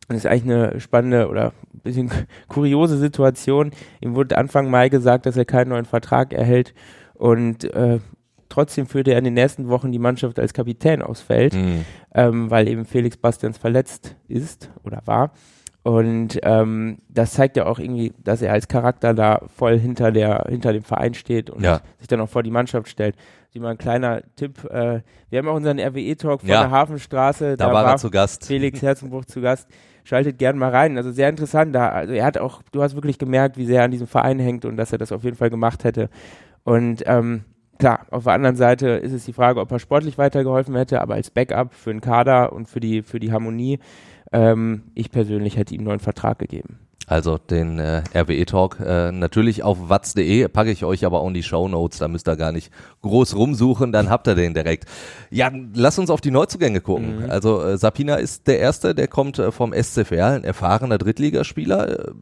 [0.08, 2.10] Das ist eigentlich eine spannende oder ein bisschen
[2.48, 3.72] kuriose Situation.
[4.00, 6.74] Ihm wurde Anfang Mai gesagt, dass er keinen neuen Vertrag erhält
[7.14, 7.98] und äh,
[8.48, 11.84] trotzdem führte er in den nächsten Wochen die Mannschaft als Kapitän aufs Feld, Mhm.
[12.14, 15.32] ähm, weil eben Felix Bastians verletzt ist oder war.
[15.84, 20.46] Und ähm, das zeigt ja auch irgendwie, dass er als Charakter da voll hinter der
[20.48, 21.80] hinter dem Verein steht und Ja.
[21.98, 23.16] sich dann auch vor die Mannschaft stellt.
[23.52, 26.60] Wie mal ein kleiner Tipp: äh, Wir haben auch unseren RWE-Talk von Ja.
[26.62, 27.56] der Hafenstraße.
[27.56, 28.46] Da, war er zu Gast.
[28.46, 29.68] Felix Herzenbruch zu Gast.
[30.04, 30.96] Schaltet gern mal rein.
[30.96, 31.74] Also sehr interessant.
[31.74, 34.38] Da, also er hat auch, du hast wirklich gemerkt, wie sehr er an diesem Verein
[34.38, 36.10] hängt und dass er das auf jeden Fall gemacht hätte.
[36.64, 37.42] Und ähm,
[37.78, 41.14] klar, auf der anderen Seite ist es die Frage, ob er sportlich weitergeholfen hätte, aber
[41.14, 43.78] als Backup für den Kader und für die, für die Harmonie,
[44.32, 46.78] ähm, ich persönlich hätte ihm einen neuen Vertrag gegeben.
[47.06, 51.42] Also den äh, RWE-Talk äh, natürlich auf watz.de, packe ich euch aber auch in die
[51.42, 54.86] Shownotes, da müsst ihr gar nicht groß rumsuchen, dann habt ihr den direkt.
[55.30, 57.30] Ja, lass uns auf die Neuzugänge gucken.
[57.30, 62.12] Also äh, Sapina ist der Erste, der kommt äh, vom SCFR, ein erfahrener Drittligaspieler, äh,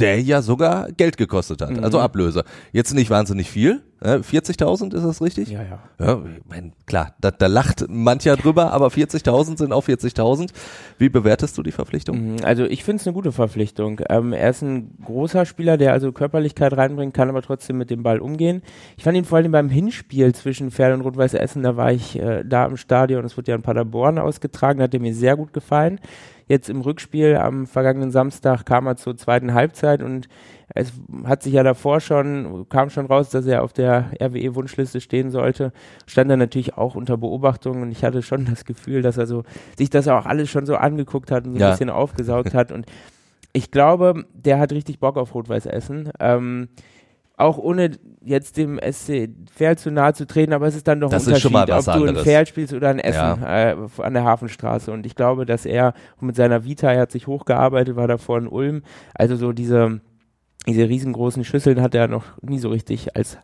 [0.00, 2.44] der ja sogar Geld gekostet hat, also Ablöse.
[2.72, 5.50] Jetzt nicht wahnsinnig viel, äh, 40.000 ist das richtig?
[5.50, 5.78] Ja, ja.
[5.98, 10.50] Ja, ich mein, klar, da, da lacht mancher drüber, aber 40.000 sind auch 40.000.
[10.98, 12.34] Wie bewertest du die Verpflichtung?
[12.34, 14.00] Mhm, Also ich finde es eine gute Verpflichtung.
[14.08, 18.02] Ähm, er ist ein großer Spieler, der also Körperlichkeit reinbringen kann, aber trotzdem mit dem
[18.02, 18.62] Ball umgehen.
[18.96, 22.18] Ich fand ihn vor allem beim Hinspiel zwischen Pferd und Rot-Weiß Essen, da war ich
[22.18, 25.36] äh, da im Stadion, es wurde ja in Paderborn ausgetragen, da hat er mir sehr
[25.36, 26.00] gut gefallen.
[26.50, 30.26] Jetzt im Rückspiel am vergangenen Samstag kam er zur zweiten Halbzeit und
[30.74, 30.92] es
[31.24, 35.72] hat sich ja davor schon, kam schon raus, dass er auf der RWE-Wunschliste stehen sollte.
[36.08, 39.44] Stand er natürlich auch unter Beobachtung und ich hatte schon das Gefühl, dass er so,
[39.78, 41.70] sich das auch alles schon so angeguckt hat und so ein Ja.
[41.70, 42.84] bisschen aufgesaugt hat und
[43.52, 46.10] ich glaube, der hat richtig Bock auf Rot-Weiß Essen.
[46.18, 46.68] Ähm,
[47.40, 47.90] auch ohne
[48.22, 51.34] jetzt dem SC Verl zu nahe zu treten, aber es ist dann doch Das ein
[51.34, 52.22] Unterschied, was ob du anderes.
[52.22, 54.92] Verl spielst oder in Essen äh, an der Hafenstraße.
[54.92, 58.46] Und ich glaube, dass er mit seiner Vita, er hat sich hochgearbeitet, war davor in
[58.46, 58.82] Ulm,
[59.14, 60.00] also so diese,
[60.66, 63.38] diese riesengroßen Schüsseln hat er noch nie so richtig als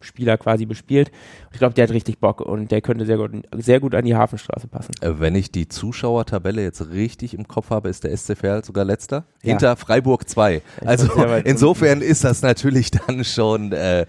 [0.00, 1.10] Heimspieler quasi bespielt.
[1.52, 4.14] Ich glaube, der hat richtig Bock und der könnte sehr gut, sehr gut an die
[4.16, 4.92] Hafenstraße passen.
[5.02, 8.84] Äh, Wenn ich die Zuschauertabelle jetzt richtig im Kopf habe, ist der SC Verl sogar
[8.84, 9.24] letzter.
[9.42, 9.50] Ja.
[9.50, 10.62] Hinter Freiburg 2.
[10.84, 11.10] Also
[11.44, 14.06] insofern ist das natürlich dann schon äh, äh,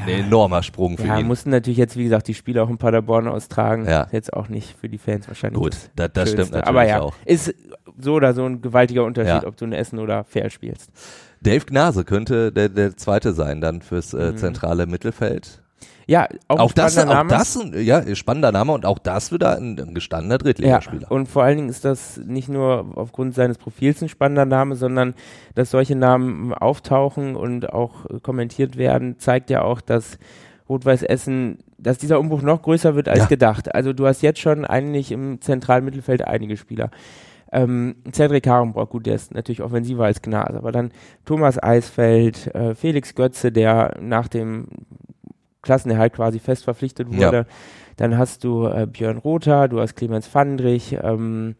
[0.00, 1.26] ein enormer Sprung für Ja, ihn.
[1.26, 3.86] mussten natürlich jetzt, wie gesagt, die Spiele auch in Paderborn austragen.
[3.86, 4.08] Ja.
[4.12, 5.60] Jetzt auch nicht für die Fans wahrscheinlich.
[5.60, 7.14] Gut, da- das stimmt natürlich Aber ja, auch.
[7.24, 7.54] ist
[7.98, 9.46] so oder so ein gewaltiger Unterschied, Ja.
[9.46, 10.90] ob du in Essen oder Fair spielst.
[11.44, 14.36] Dave Gnase könnte der, der Zweite sein dann fürs äh, Mhm.
[14.38, 15.60] zentrale Mittelfeld.
[16.06, 17.30] Ja, auch, Auch das, spannender auch Name.
[17.30, 21.02] das, ein, ja, spannender Name und auch das wieder ein, ein gestandener Drittligaspieler.
[21.04, 24.76] Ja, und vor allen Dingen ist das nicht nur aufgrund seines Profils ein spannender Name,
[24.76, 25.14] sondern
[25.54, 30.18] dass solche Namen auftauchen und auch kommentiert werden, zeigt ja auch, dass
[30.68, 33.26] Rot-Weiß Essen, dass dieser Umbruch noch größer wird als Ja.
[33.26, 33.74] gedacht.
[33.74, 36.90] Also du hast jetzt schon eigentlich im zentralen Mittelfeld einige Spieler.
[37.54, 40.90] Ähm, Cedric Harenbrock, gut, der ist natürlich offensiver als Gnase, aber dann
[41.24, 44.66] Thomas Eisfeld, äh, Felix Götze, der nach dem
[45.62, 47.28] Klassenerhalt quasi fest verpflichtet Ja.
[47.28, 47.46] wurde.
[47.96, 51.54] Dann hast du äh, Björn Rother, du hast Clemens Fandrich, ähm,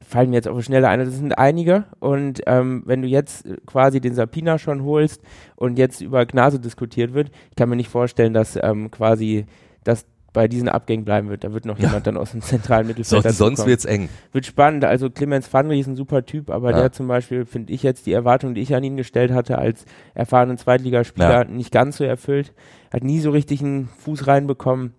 [0.00, 1.84] fallen mir jetzt auf die Schnelle ein, das sind einige.
[1.98, 5.22] Und ähm, wenn du jetzt quasi den Sapina schon holst
[5.56, 9.46] und jetzt über Gnase diskutiert wird, ich kann mir nicht vorstellen, dass ähm, quasi
[9.84, 10.06] das
[10.38, 11.42] bei diesen Abgängen bleiben wird.
[11.42, 11.88] Da wird noch Ja.
[11.88, 13.66] jemand dann aus dem zentralen Mittelfeld sonst dazukommen.
[13.66, 14.08] wird's eng.
[14.30, 14.84] Wird spannend.
[14.84, 16.76] Also Clemens Fandrich ist ein super Typ, aber Ja.
[16.82, 19.84] der zum Beispiel, finde ich jetzt die Erwartung, die ich an ihn gestellt hatte, als
[20.14, 21.44] erfahrenen Zweitligaspieler Ja.
[21.44, 22.52] nicht ganz so erfüllt.
[22.92, 24.92] Hat nie so richtig einen Fuß reinbekommen.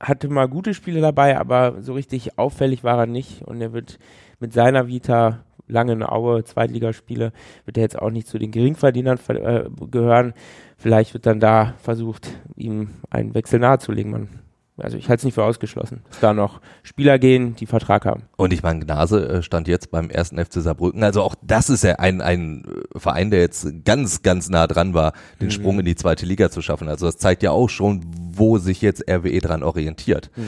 [0.00, 3.42] Hatte mal gute Spiele dabei, aber so richtig auffällig war er nicht.
[3.42, 3.98] Und er wird
[4.40, 7.32] mit seiner Vita lange in Aue, Zweitligaspiele,
[7.64, 10.32] wird er jetzt auch nicht zu den Geringverdienern ver- äh, gehören.
[10.76, 14.12] Vielleicht wird dann da versucht, ihm einen Wechsel nahezulegen.
[14.12, 14.28] Man,
[14.78, 18.24] also ich halte es nicht für ausgeschlossen, dass da noch Spieler gehen, die Vertrag haben.
[18.36, 21.02] Und ich meine, Gnase äh, stand jetzt beim ersten FC Saarbrücken.
[21.02, 22.64] Also auch das ist ja ein, ein
[22.94, 25.38] äh, Verein, der jetzt ganz, ganz nah dran war, Mhm.
[25.40, 26.88] den Sprung in die zweite Liga zu schaffen.
[26.88, 28.02] Also das zeigt ja auch schon,
[28.32, 30.30] wo sich jetzt RWE dran orientiert.
[30.36, 30.44] Mhm.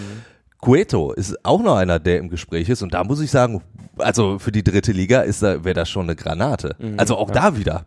[0.61, 2.83] Cueto ist auch noch einer, der im Gespräch ist.
[2.83, 3.63] Und da muss ich sagen,
[3.97, 6.75] also für die dritte Liga ist da, wäre das schon eine Granate.
[6.79, 7.87] Mhm, also auch da wieder.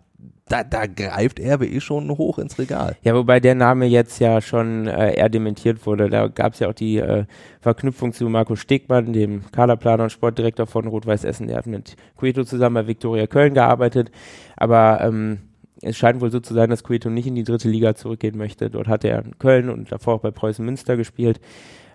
[0.51, 2.95] Da, da greift RWE schon hoch ins Regal.
[3.03, 6.09] Ja, wobei der Name jetzt ja schon äh, eher dementiert wurde.
[6.09, 7.23] Da gab es ja auch die äh,
[7.61, 11.47] Verknüpfung zu Marco Stegmann, dem Kaderplaner und Sportdirektor von Rot-Weiß Essen.
[11.47, 14.11] Der hat mit Cueto zusammen bei Viktoria Köln gearbeitet.
[14.57, 15.39] Aber ähm,
[15.81, 18.69] es scheint wohl so zu sein, dass Cueto nicht in die dritte Liga zurückgehen möchte.
[18.69, 21.39] Dort hat er in Köln und davor auch bei Preußen Münster gespielt.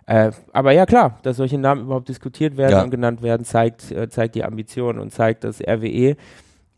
[0.06, 2.82] Äh, aber ja klar, dass solche Namen überhaupt diskutiert werden Ja.
[2.84, 6.16] und genannt werden, zeigt, äh, zeigt die Ambition und zeigt, dass RWE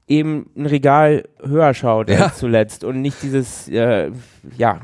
[0.09, 2.25] eben ein Regal höher schaut Ja.
[2.27, 4.11] als zuletzt und nicht dieses, äh,
[4.57, 4.81] ja,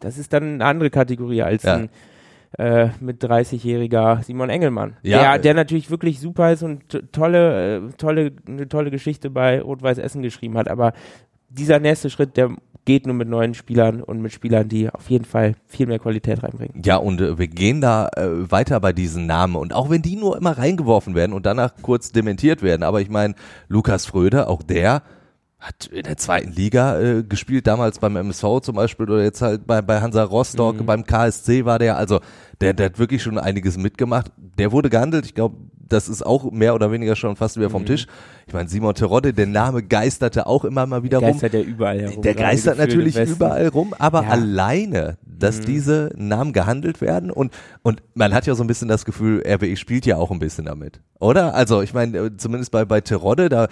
[0.00, 1.74] das ist dann eine andere Kategorie als Ja.
[1.74, 1.90] ein
[2.56, 5.32] äh, mit 30-jähriger Simon Engelmann, Ja.
[5.32, 9.98] der, der natürlich wirklich super ist und tolle, äh, tolle, eine tolle Geschichte bei Rot-Weiß
[9.98, 10.94] Essen geschrieben hat, aber
[11.48, 12.50] dieser nächste Schritt, der
[12.84, 16.42] geht nur mit neuen Spielern und mit Spielern, die auf jeden Fall viel mehr Qualität
[16.42, 16.82] reinbringen.
[16.82, 19.56] Ja, und äh, wir gehen da äh, weiter bei diesen Namen.
[19.56, 22.82] Und auch wenn die nur immer reingeworfen werden und danach kurz dementiert werden.
[22.82, 23.34] Aber ich meine,
[23.68, 25.02] Lukas Fröde, auch der
[25.58, 29.66] hat in der zweiten Liga äh, gespielt, damals beim MSV zum Beispiel oder jetzt halt
[29.66, 31.98] bei, bei Hansa Rostock, beim KSC war der.
[31.98, 32.20] Also
[32.62, 34.32] der, der hat wirklich schon einiges mitgemacht.
[34.36, 35.26] Der wurde gehandelt.
[35.26, 35.56] Ich glaube,
[35.88, 38.06] das ist auch mehr oder weniger schon fast wieder vom Tisch.
[38.46, 41.32] Ich meine, Simon Terodde, der Name geisterte auch immer mal wieder rum.
[41.32, 42.22] Geistert ja überall herum.
[42.22, 44.28] Der geistert natürlich überall rum, aber Ja.
[44.28, 49.04] alleine, dass diese Namen gehandelt werden und und man hat ja so ein bisschen das
[49.04, 51.54] Gefühl, RWE spielt ja auch ein bisschen damit, oder?
[51.54, 53.68] Also ich meine, äh, zumindest bei bei Terodde, da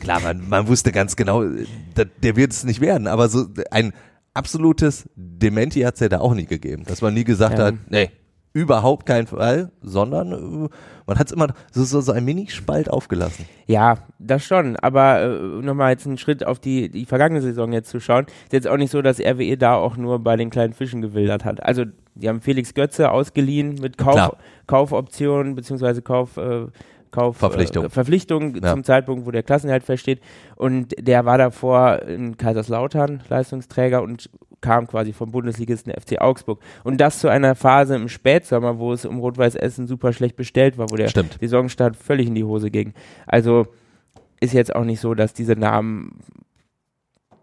[0.00, 3.46] klar, man, man wusste ganz genau, äh, da, der wird es nicht werden, aber so
[3.70, 3.92] ein
[4.34, 7.66] absolutes Dementi hat es ja da auch nie gegeben, dass man nie gesagt Ja.
[7.66, 8.10] hat, nee,
[8.58, 10.68] überhaupt kein Fall, sondern äh,
[11.06, 13.46] man hat es immer so, so, so ein Minispalt aufgelassen.
[13.66, 14.76] Ja, das schon.
[14.76, 15.28] Aber äh,
[15.62, 18.76] nochmal jetzt einen Schritt auf die, die vergangene Saison jetzt zu schauen, ist jetzt auch
[18.76, 21.62] nicht so, dass RWE da auch nur bei den kleinen Fischen gewildert hat.
[21.62, 21.84] Also
[22.14, 24.36] die haben Felix Götze ausgeliehen mit Kauf, Klar.
[24.66, 26.66] Kaufoptionen beziehungsweise Kauf, äh,
[27.10, 27.86] Kauf Verpflichtung.
[27.86, 28.72] Äh, Verpflichtung Ja.
[28.72, 30.20] zum Zeitpunkt, wo der Klassenerhalt feststeht.
[30.56, 34.28] Und der war davor in Kaiserslautern Leistungsträger und
[34.60, 36.60] kam quasi vom Bundesligisten FC Augsburg.
[36.84, 40.78] Und das zu einer Phase im Spätsommer, wo es um Rot-Weiß Essen super schlecht bestellt
[40.78, 41.38] war, wo der Stimmt.
[41.40, 42.94] Saisonstart völlig in die Hose ging.
[43.26, 43.68] Also
[44.40, 46.20] ist jetzt auch nicht so, dass diese Namen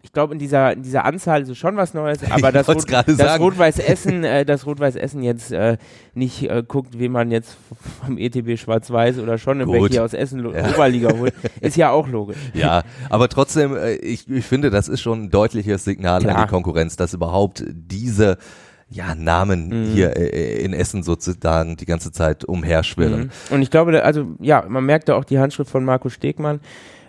[0.06, 2.84] ich glaube, in dieser, in dieser Anzahl ist es schon was Neues, aber das, Rot,
[2.90, 3.42] das sagen.
[3.42, 5.76] Rot-Weiß Essen, äh, das Rot-Weiß Essen jetzt äh,
[6.14, 7.56] nicht äh, guckt, wie man jetzt
[8.04, 9.90] vom ETB Schwarz-Weiß oder Schonnebeck Gut.
[9.90, 10.70] hier aus Essen Ja.
[10.70, 12.36] Oberliga holt, ist ja auch logisch.
[12.54, 16.46] Ja, aber trotzdem, äh, ich, ich finde, das ist schon ein deutliches Signal an Klar.
[16.46, 18.38] die Konkurrenz, dass überhaupt diese
[18.88, 19.92] ja, Namen Mhm.
[19.92, 23.22] hier äh, in Essen sozusagen die ganze Zeit umherschwirren.
[23.22, 23.30] Mhm.
[23.50, 26.60] Und ich glaube, also ja, man merkt da auch die Handschrift von Marco Stegmann,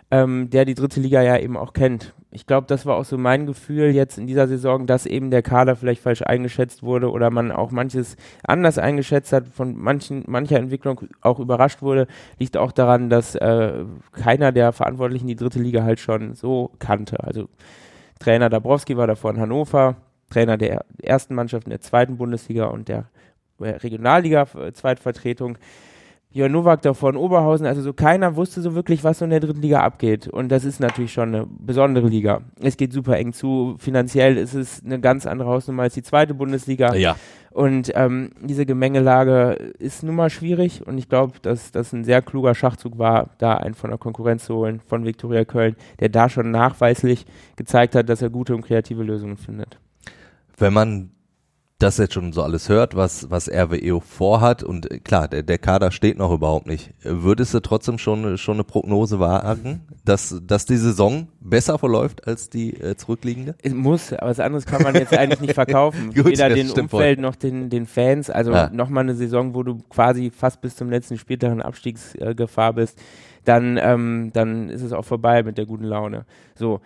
[0.09, 2.15] ähm, der die dritte Liga ja eben auch kennt.
[2.29, 5.41] Ich glaube, das war auch so mein Gefühl jetzt in dieser Saison, dass eben der
[5.41, 10.59] Kader vielleicht falsch eingeschätzt wurde oder man auch manches anders eingeschätzt hat, von manchen, mancher
[10.59, 12.05] Entwicklung auch überrascht wurde,
[12.37, 17.23] liegt auch daran, dass äh, keiner der Verantwortlichen die dritte Liga halt schon so kannte.
[17.23, 17.47] Also
[18.19, 19.95] Trainer Dabrowski war davor in Hannover,
[20.29, 23.05] Trainer der ersten Mannschaft in der zweiten Bundesliga und der
[23.59, 25.57] äh, Regionalliga-Zweitvertretung.
[26.29, 29.39] Jörn Nowak davor in Oberhausen, also so keiner wusste so wirklich, was so in der
[29.39, 30.27] dritten Liga abgeht.
[30.27, 32.41] Und das ist natürlich schon eine besondere Liga.
[32.61, 33.75] Es geht super eng zu.
[33.79, 36.93] Finanziell ist es eine ganz andere Hausnummer als die zweite Bundesliga.
[36.95, 37.15] Ja.
[37.51, 40.85] Und ähm, diese Gemengelage ist nun mal schwierig.
[40.85, 44.45] Und ich glaube, dass das ein sehr kluger Schachzug war, da einen von der Konkurrenz
[44.45, 47.25] zu holen, von Viktoria Köln, der da schon nachweislich
[47.55, 49.79] gezeigt hat, dass er gute und kreative Lösungen findet.
[50.57, 51.11] Wenn man
[51.79, 55.59] das jetzt schon so alles hört, was, was RWE vorhat und äh, klar, der, der
[55.59, 56.91] Kader steht noch überhaupt nicht.
[57.03, 62.49] Würdest du trotzdem schon, schon eine Prognose wagen, dass, dass die Saison besser verläuft als
[62.49, 63.55] die äh, zurückliegende?
[63.61, 66.13] Es muss, aber was anderes kann man jetzt eigentlich nicht verkaufen.
[66.15, 68.31] Gut, Weder den Umfeld noch den, den Fans.
[68.31, 68.69] Also Ja.
[68.71, 72.99] nochmal eine Saison, wo du quasi fast bis zum letzten Spieltag in Abstiegsgefahr bist,
[73.45, 76.25] dann, ähm, dann ist es auch vorbei mit der guten Laune.
[76.55, 76.81] So.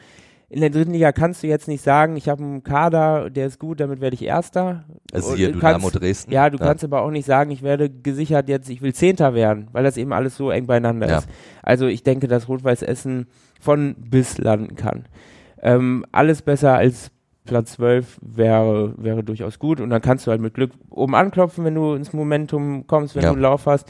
[0.53, 3.57] In der dritten Liga kannst du jetzt nicht sagen, ich habe einen Kader, der ist
[3.57, 4.83] gut, damit werde ich Erster.
[5.13, 6.31] Also hier du Dynamo kannst- Dresden.
[6.33, 9.69] Ja, du kannst aber auch nicht sagen, ich werde gesichert jetzt, ich will Zehnter werden,
[9.71, 11.19] weil das eben alles so eng beieinander Ja.
[11.19, 11.29] ist.
[11.63, 13.27] Also ich denke, dass Rot-Weiß Essen
[13.61, 15.05] von bis landen kann.
[15.61, 17.11] Ähm, alles besser als
[17.45, 21.63] Platz 12 wäre, wäre durchaus gut und dann kannst du halt mit Glück oben anklopfen,
[21.63, 23.29] wenn du ins Momentum kommst, wenn Ja.
[23.29, 23.87] du einen Lauf hast.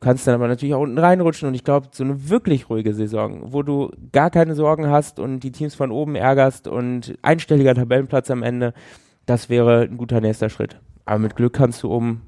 [0.00, 2.94] Du kannst dann aber natürlich auch unten reinrutschen und ich glaube, so eine wirklich ruhige
[2.94, 7.74] Saison, wo du gar keine Sorgen hast und die Teams von oben ärgerst und einstelliger
[7.74, 8.74] Tabellenplatz am Ende,
[9.26, 10.78] das wäre ein guter nächster Schritt.
[11.04, 12.22] Aber mit Glück kannst du oben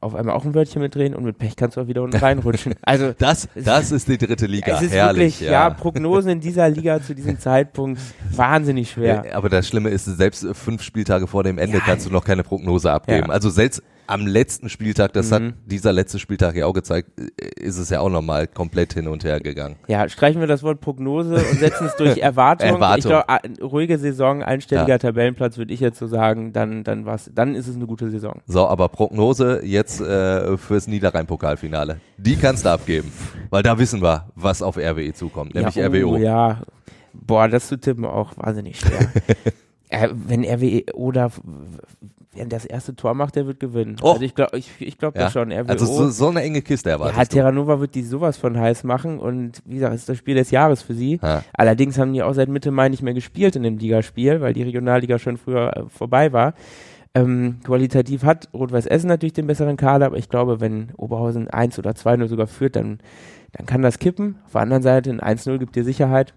[0.00, 2.74] auf einmal auch ein Wörtchen mitdrehen und mit Pech kannst du auch wieder unten reinrutschen.
[2.80, 4.76] Also Das, das ist die dritte Liga.
[4.76, 5.68] es ist Herrlich, wirklich, ja.
[5.68, 8.00] Prognosen in dieser Liga zu diesem Zeitpunkt
[8.34, 9.24] wahnsinnig schwer.
[9.28, 11.82] Ja, aber das Schlimme ist, selbst fünf Spieltage vor dem Ende Ja.
[11.84, 13.26] kannst du noch keine Prognose abgeben.
[13.28, 13.34] Ja.
[13.34, 15.52] Also selbst am letzten Spieltag, das hat Mhm.
[15.66, 17.10] dieser letzte Spieltag ja auch gezeigt,
[17.56, 19.76] ist es ja auch nochmal komplett hin und her gegangen.
[19.88, 22.68] Ja, streichen wir das Wort Prognose und setzen es durch Erwartung.
[22.68, 22.98] Erwartung.
[22.98, 24.98] Ich glaube, ruhige Saison, einstelliger Ja.
[24.98, 28.40] Tabellenplatz, würde ich jetzt so sagen, dann, dann was, dann ist es eine gute Saison.
[28.46, 32.00] So, aber Prognose jetzt äh, fürs Niederrhein-Pokalfinale.
[32.18, 33.12] Die kannst du abgeben,
[33.50, 36.14] weil da wissen wir, was auf RWE zukommt, nämlich ja, RWO.
[36.14, 36.62] Oh, ja,
[37.12, 39.08] boah, das zu tippen auch wahnsinnig schwer.
[39.88, 41.30] äh, wenn RWE oder
[42.34, 43.96] wenn das erste Tor macht, der wird gewinnen.
[44.02, 44.12] Oh.
[44.12, 45.22] Also ich glaube ich, ich glaub Ja.
[45.22, 45.50] das schon.
[45.50, 47.36] RWO, Also so, so eine enge Kiste ja, erwartest du.
[47.36, 50.50] Terranova wird die sowas von heiß machen und wie gesagt, es ist das Spiel des
[50.52, 51.18] Jahres für sie.
[51.22, 51.42] Ja.
[51.52, 54.62] Allerdings haben die auch seit Mitte Mai nicht mehr gespielt in dem Ligaspiel, weil die
[54.62, 56.54] Regionalliga schon früher äh, vorbei war.
[57.12, 61.76] Ähm, qualitativ hat Rot-Weiß Essen natürlich den besseren Kader, aber ich glaube, wenn Oberhausen 1
[61.80, 63.00] oder 2-0 sogar führt, dann,
[63.52, 64.36] dann kann das kippen.
[64.46, 66.34] Auf der anderen Seite, ein 1-0 gibt dir Sicherheit.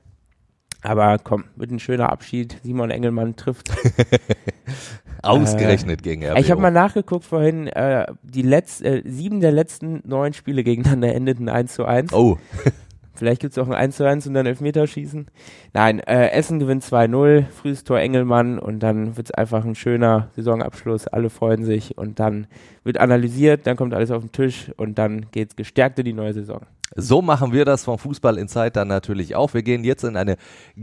[0.84, 2.58] Aber komm, wird ein schöner Abschied.
[2.64, 3.72] Simon Engelmann trifft.
[5.24, 6.38] Ausgerechnet gegen RWO.
[6.38, 11.16] Ich habe mal nachgeguckt vorhin, äh, die letz, äh, sieben der letzten neun Spiele gegeneinander
[11.16, 12.12] endeten 1 zu 1.
[12.14, 12.38] Oh,
[13.16, 15.28] Vielleicht gibt es auch ein 1 zu 1 und dann Elfmeterschießen.
[15.74, 20.30] Nein, äh, Essen gewinnt 2-0, frühes Tor Engelmann und dann wird es einfach ein schöner
[20.36, 21.08] Saisonabschluss.
[21.08, 22.48] Alle freuen sich und dann
[22.84, 26.34] wird analysiert, dann kommt alles auf den Tisch und dann geht's gestärkt in die neue
[26.34, 26.62] Saison.
[26.96, 29.54] So machen wir das vom Fußball Insight dann natürlich auch.
[29.54, 30.38] Wir gehen jetzt in eine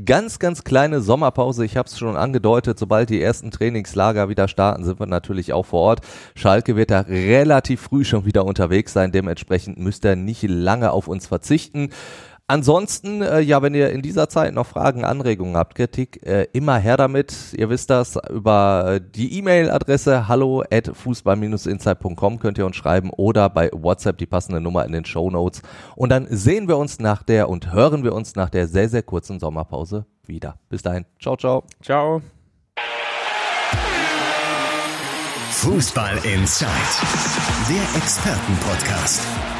[0.04, 1.64] ganz, ganz kleine Sommerpause.
[1.64, 5.66] Ich habe es schon angedeutet, sobald die ersten Trainingslager wieder starten, sind wir natürlich auch
[5.66, 6.00] vor Ort.
[6.34, 9.12] Schalke wird da relativ früh schon wieder unterwegs sein.
[9.12, 11.90] Dementsprechend müsst ihr nicht lange auf uns verzichten.
[12.50, 16.78] Ansonsten, äh, ja, wenn ihr in dieser Zeit noch Fragen, Anregungen habt, Kritik, äh, immer
[16.78, 17.54] her damit.
[17.56, 23.48] Ihr wisst das, über äh, die E-Mail-Adresse hallo at fußball-insight.com könnt ihr uns schreiben oder
[23.50, 25.62] bei WhatsApp die passende Nummer in den Show Notes.
[25.94, 29.04] Und dann sehen wir uns nach der und hören wir uns nach der sehr, sehr
[29.04, 30.58] kurzen Sommerpause wieder.
[30.68, 31.04] Bis dahin.
[31.20, 31.62] Ciao, ciao.
[31.80, 32.20] Ciao.
[35.52, 36.68] Fußball Inside,
[37.68, 39.59] der Expertenpodcast.